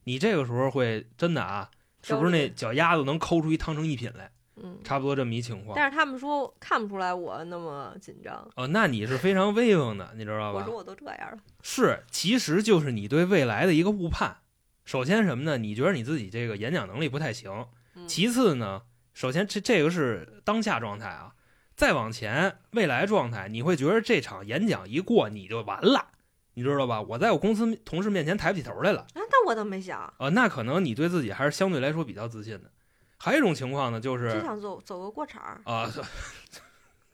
[0.04, 1.70] 你这个时候会真的啊，
[2.02, 4.30] 是不是那脚丫子能抠出一汤成一品来？
[4.62, 5.74] 嗯，差不多这么一情况。
[5.74, 8.46] 但是他们说看不出来我那么紧张。
[8.56, 10.60] 哦，那你是非常威风的，你知道吧？
[10.60, 14.36] 我说我都这样了，是，其实就是你对未来的一个误判。
[14.84, 15.56] 首先什么呢？
[15.56, 17.66] 你觉得你自己这个演讲能力不太行。
[17.94, 18.82] 嗯其次呢，
[19.14, 21.34] 首先这这个是当下状态啊。
[21.74, 26.08] 再往前，未来状态，你会觉得这场演讲一过你就完了，
[26.54, 27.00] 你知道吧？
[27.00, 29.00] 我在我公司同事面前抬不起头来了。
[29.00, 32.70] 啊，那我倒没想，呃，那可能你对自己还是相对来说比较自信的。
[33.18, 35.60] 还有一种情况呢，就是就想走走个过场儿。
[35.64, 35.90] 啊，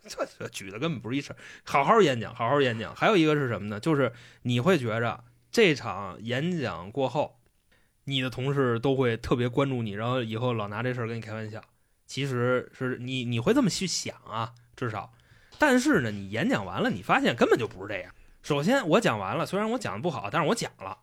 [0.08, 1.36] 这 这举的根本不是一事儿。
[1.64, 2.94] 好好演讲，好好演讲。
[2.94, 3.80] 还有一个是什么呢？
[3.80, 4.12] 就是
[4.42, 7.38] 你会觉着这场演讲过后，
[8.04, 11.60] 你的同事都会特别关注你，然后以后老拿这事儿跟你开玩笑。
[12.06, 15.12] 其实是你你会这么去想啊，至少。
[15.58, 18.14] 但是呢，你演讲完了，你发现根本就不是这样。
[18.46, 20.98] 首先，我讲完了，虽然我讲的不好，但是我讲了，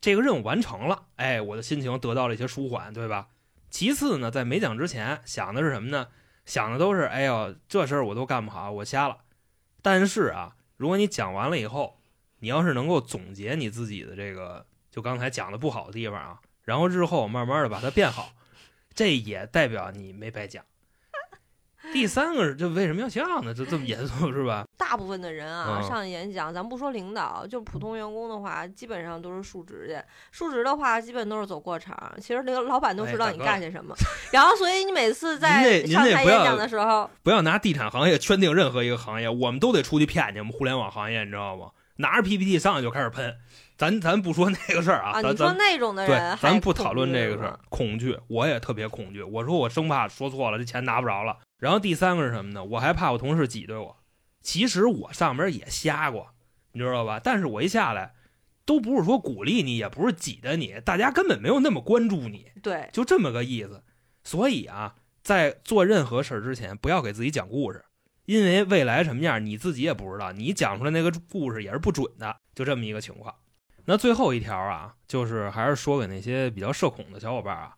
[0.00, 3.28] 这个任务完成了，哎，我的心情得到了一些舒缓，对吧？
[3.68, 6.08] 其次呢，在没讲之前想的是什么呢？
[6.46, 9.18] 想的都是，哎呦，这事儿我都干不好，我瞎了。
[9.82, 12.00] 但是啊，如果你讲完了以后，
[12.38, 18.32] 你要是能够总结你自己的这个，就刚才讲的不好的地方啊，然后日后慢慢的把它变好，
[18.94, 20.64] 这也代表你没白讲。
[21.96, 23.54] 第三个是，这为什么要笑呢？
[23.54, 24.66] 这这么严肃是吧？
[24.76, 29.98] 大部分的人啊，嗯上演讲，咱不说领导，就普通员工的话，基本上都是述职去。
[30.30, 31.96] 述职的话，基本都是走过场。
[32.20, 33.94] 其实那个老板都知道你干些什么，
[34.30, 40.38] 然后所以你每次在您这您上这不要台演讲的时候，不要拿地产行业圈定任何一个行业，我们都得出去骗去。
[40.40, 41.70] 我们互联网行业，你知道吗？
[41.96, 43.34] 拿着 PPT 上来就开始喷，
[43.78, 47.58] 咱咱不说那个事儿啊，啊，咱你说咱那种的对人，还咱不讨论这个事儿吗。
[47.70, 49.22] 恐惧，我也特别恐惧。
[49.22, 51.34] 我说我生怕说错了，这钱拿不着了。
[51.58, 52.64] 然后第三个是什么呢？
[52.64, 53.96] 我还怕我同事挤兑我。
[54.42, 56.28] 其实我上边也瞎过，
[56.72, 57.20] 你知道吧？
[57.22, 58.14] 但是我一下来，
[58.64, 63.82] 都不是说鼓励你，也不是挤兑你，大家根本没有那么关注你，对，就这么个意思。
[64.22, 67.84] 所以啊，在做任何事儿之前，不要给自己讲故事，
[68.26, 73.34] 因为未来什么样你自己也不知道，你讲出来那个故事也是不准的，就这么一个情况。
[73.86, 77.76] 那最后一条啊，就是还是说给那些比较社恐的小伙伴啊，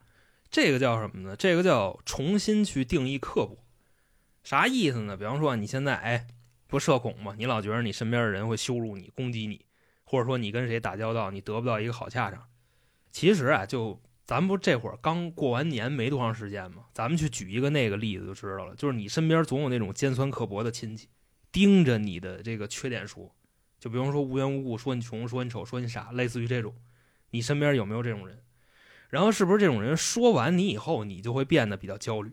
[0.51, 1.37] 这个叫什么呢？
[1.37, 3.57] 这个叫重新去定义刻薄。
[4.49, 5.15] 啥意思呢？
[5.15, 6.27] 比方说你现在哎，
[6.69, 7.35] 不社恐吗？
[7.37, 9.67] 你老觉得你身边的人会羞辱你、攻击你，
[10.05, 12.49] 或者说你跟谁打交道你得不到一个好下场。
[13.11, 16.87] 其实啊，就咱不这会儿刚过完年没多长时间吗？
[16.95, 21.11] 咱们去举一个那个例子就知道了，就是你身边总有那种尖酸刻薄的亲戚，
[21.53, 23.31] 盯着你的这个缺点说，
[23.79, 26.75] 就比方说无缘无故说你穷、说你丑、说你傻，类似于这种，
[27.33, 28.43] 你身边有没有这种人？
[29.11, 32.33] 然后是不是这种人说完你以后，你就会变得比较焦虑？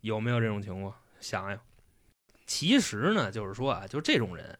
[0.00, 0.94] 有没有这种情况？
[1.24, 1.58] 想想，
[2.46, 4.58] 其实呢，就是说啊，就这种人，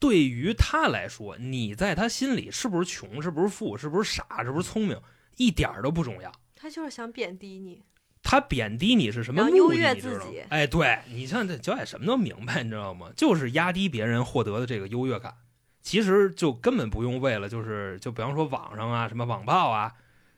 [0.00, 5.00] 对于他来说，你在他心里是不是穷，是不是富，是不是傻，是不是聪明，
[5.36, 6.32] 一点都不重要。
[6.56, 7.84] 他就是想贬低你，
[8.22, 9.56] 他贬低你是什么目的？
[9.56, 13.12] 优越你知道吗自己哎，对你像这焦野什么都明白，你知道吗？
[13.16, 15.32] 就是压低别人获得的这个优越感。
[15.80, 19.94] 其实就根本不用为了就是就比方说网上啊什么网暴啊，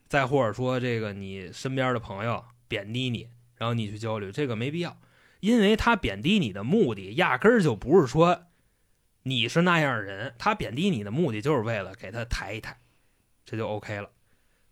[0.09, 4.99] 再或者说这个你身边的朋友贬低你，然后你去焦虑，这个没必要，
[5.47, 8.47] 因为他贬低你的目的压根儿就不是说
[9.23, 12.77] 你是那样人，他贬低你的目的就是为了给他抬一抬，
[13.45, 14.11] 这就 OK 了。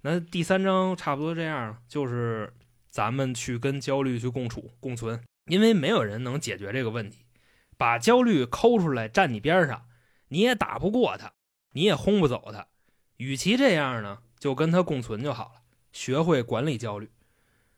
[0.01, 2.53] 那第三章差不多这样，就是
[2.89, 7.25] 咱们去跟焦虑去共处共存，因为没有人能解决这个问题。
[7.77, 9.87] 把焦虑抠出来站你边上，
[10.27, 11.35] 你也打不过他，
[11.75, 12.67] 你也轰不走他。
[13.19, 15.63] 与其这样呢，就跟他共存就好了，
[15.93, 17.09] 学会管理焦虑。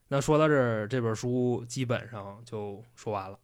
[0.09, 3.39] 那说到这儿，这本书基本上就说完了。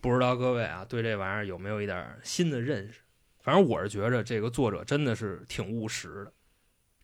[0.00, 3.00] 不知道各位啊，对这玩意儿有没有一点新的认识？
[3.40, 6.32] 反正我是觉着这个作者真的是挺务实的，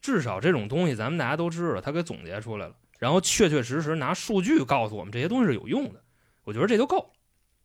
[0.01, 6.03] 至少这种东西咱们大家都知道，他给总结出来了，然后确确实实拿数据告诉我们这些东西是有用的，
[6.45, 7.11] 我觉得这就够了。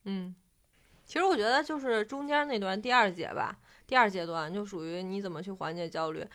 [0.05, 0.33] 嗯，
[1.05, 6.25] 其实我觉得就是中间那段第二节吧，第二阶段就属于你怎么去缓解焦虑。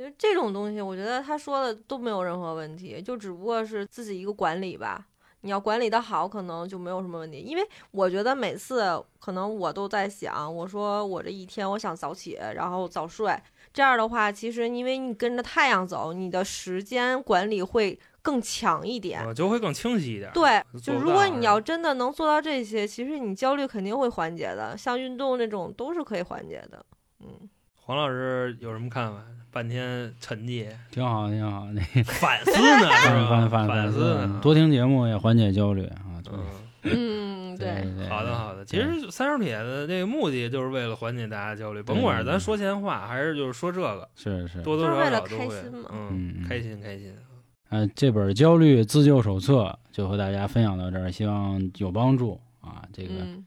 [0.00, 5.06] 因为这种东西，我觉得他说的都没有任何问题，就只不过是自己一个管理吧。
[5.42, 7.38] 你要管理的好，可能就没有什么问题。
[7.38, 8.82] 因为我觉得每次
[9.18, 13.38] 可能我都在想，我说我这一天我想早起，然后早睡，
[13.74, 19.22] 这样的话，其实因为你跟着太阳走，你的时间管理会更强一点。
[19.22, 20.32] 呃，就会更清晰一点。
[20.32, 26.82] 对，就如果你要真的能做到这些，其实你焦虑肯定会缓解的，像运动那种都是可以缓解的。
[27.20, 29.22] 嗯，黄老师有什么看法？
[29.52, 31.66] 半天沉寂，挺好，挺好。
[31.72, 33.48] 那 反思呢， 是反吧？
[33.48, 36.20] 反反思呢，多听节目也缓解焦虑啊。
[36.24, 36.32] 对
[36.82, 38.64] 嗯，嗯， 对好的好的。
[38.64, 44.62] 其实三手铁的这个目的就是为了缓解大家焦虑，甭管是咱说闲话还是就是说这个，是是。
[44.62, 47.12] 多多少少都会开心嘛，嗯，嗯嗯开心开心。
[47.70, 52.82] 呃，这本焦虑自救手册就和大家分享到这儿，希望有帮助啊。
[52.92, 53.44] 这个嗯，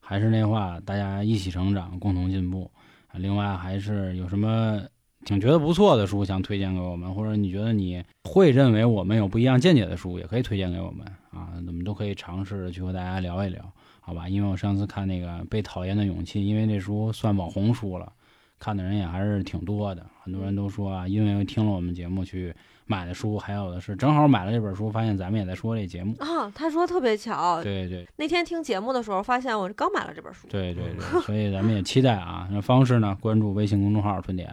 [0.00, 2.70] 还是那话，大家一起成长，共同进步。
[3.08, 4.80] 啊另外，还是有什么
[5.24, 11.48] 挺觉得不错的书想推荐给我们，或者你觉得你会认为我们有不一样见解的书，也可以推荐给我们啊。
[11.66, 13.62] 我们都可以尝试去和大家聊一聊，
[14.00, 14.28] 好吧？
[14.28, 18.12] 因为我上次看那个《被讨厌的勇气》，因为这书算网红书了，
[18.58, 20.04] 看的人也还是挺多的。
[20.22, 22.54] 很多人都说啊，因为听了我们节目去
[22.86, 26.14] 买的书，还有的是正好买了这本书，发现咱们也在说这节目。
[26.18, 30.46] 啊，他说特别巧，对对那天听节目的时候发现我刚买了这本书。
[30.48, 32.48] 对对对， 所以咱们也期待啊。
[32.50, 34.52] 那方式呢，关注微信公众号“春点”，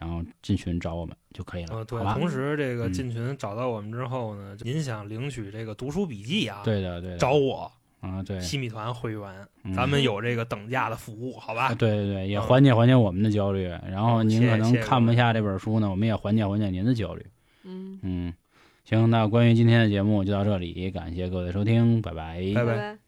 [0.00, 2.02] 然后进群找我们就可以了，呃，对？
[2.14, 7.70] 同时这个嗯进群找到我们之后呢，您想领取这个读书笔记啊，对的对的，找我
[8.00, 11.74] 啊，对，西米团会员，嗯咱们有这个等价的服务，好吧啊？
[11.74, 13.64] 对对对，也嗯缓解缓解我们的焦虑。
[13.64, 17.26] 然后您可能看不下这本书呢，我们也缓解缓解您的焦虑。
[17.64, 18.34] 嗯，嗯，
[18.84, 22.99] 行，那关于今天的节目就到这里，感谢各位的收听，拜拜拜拜拜。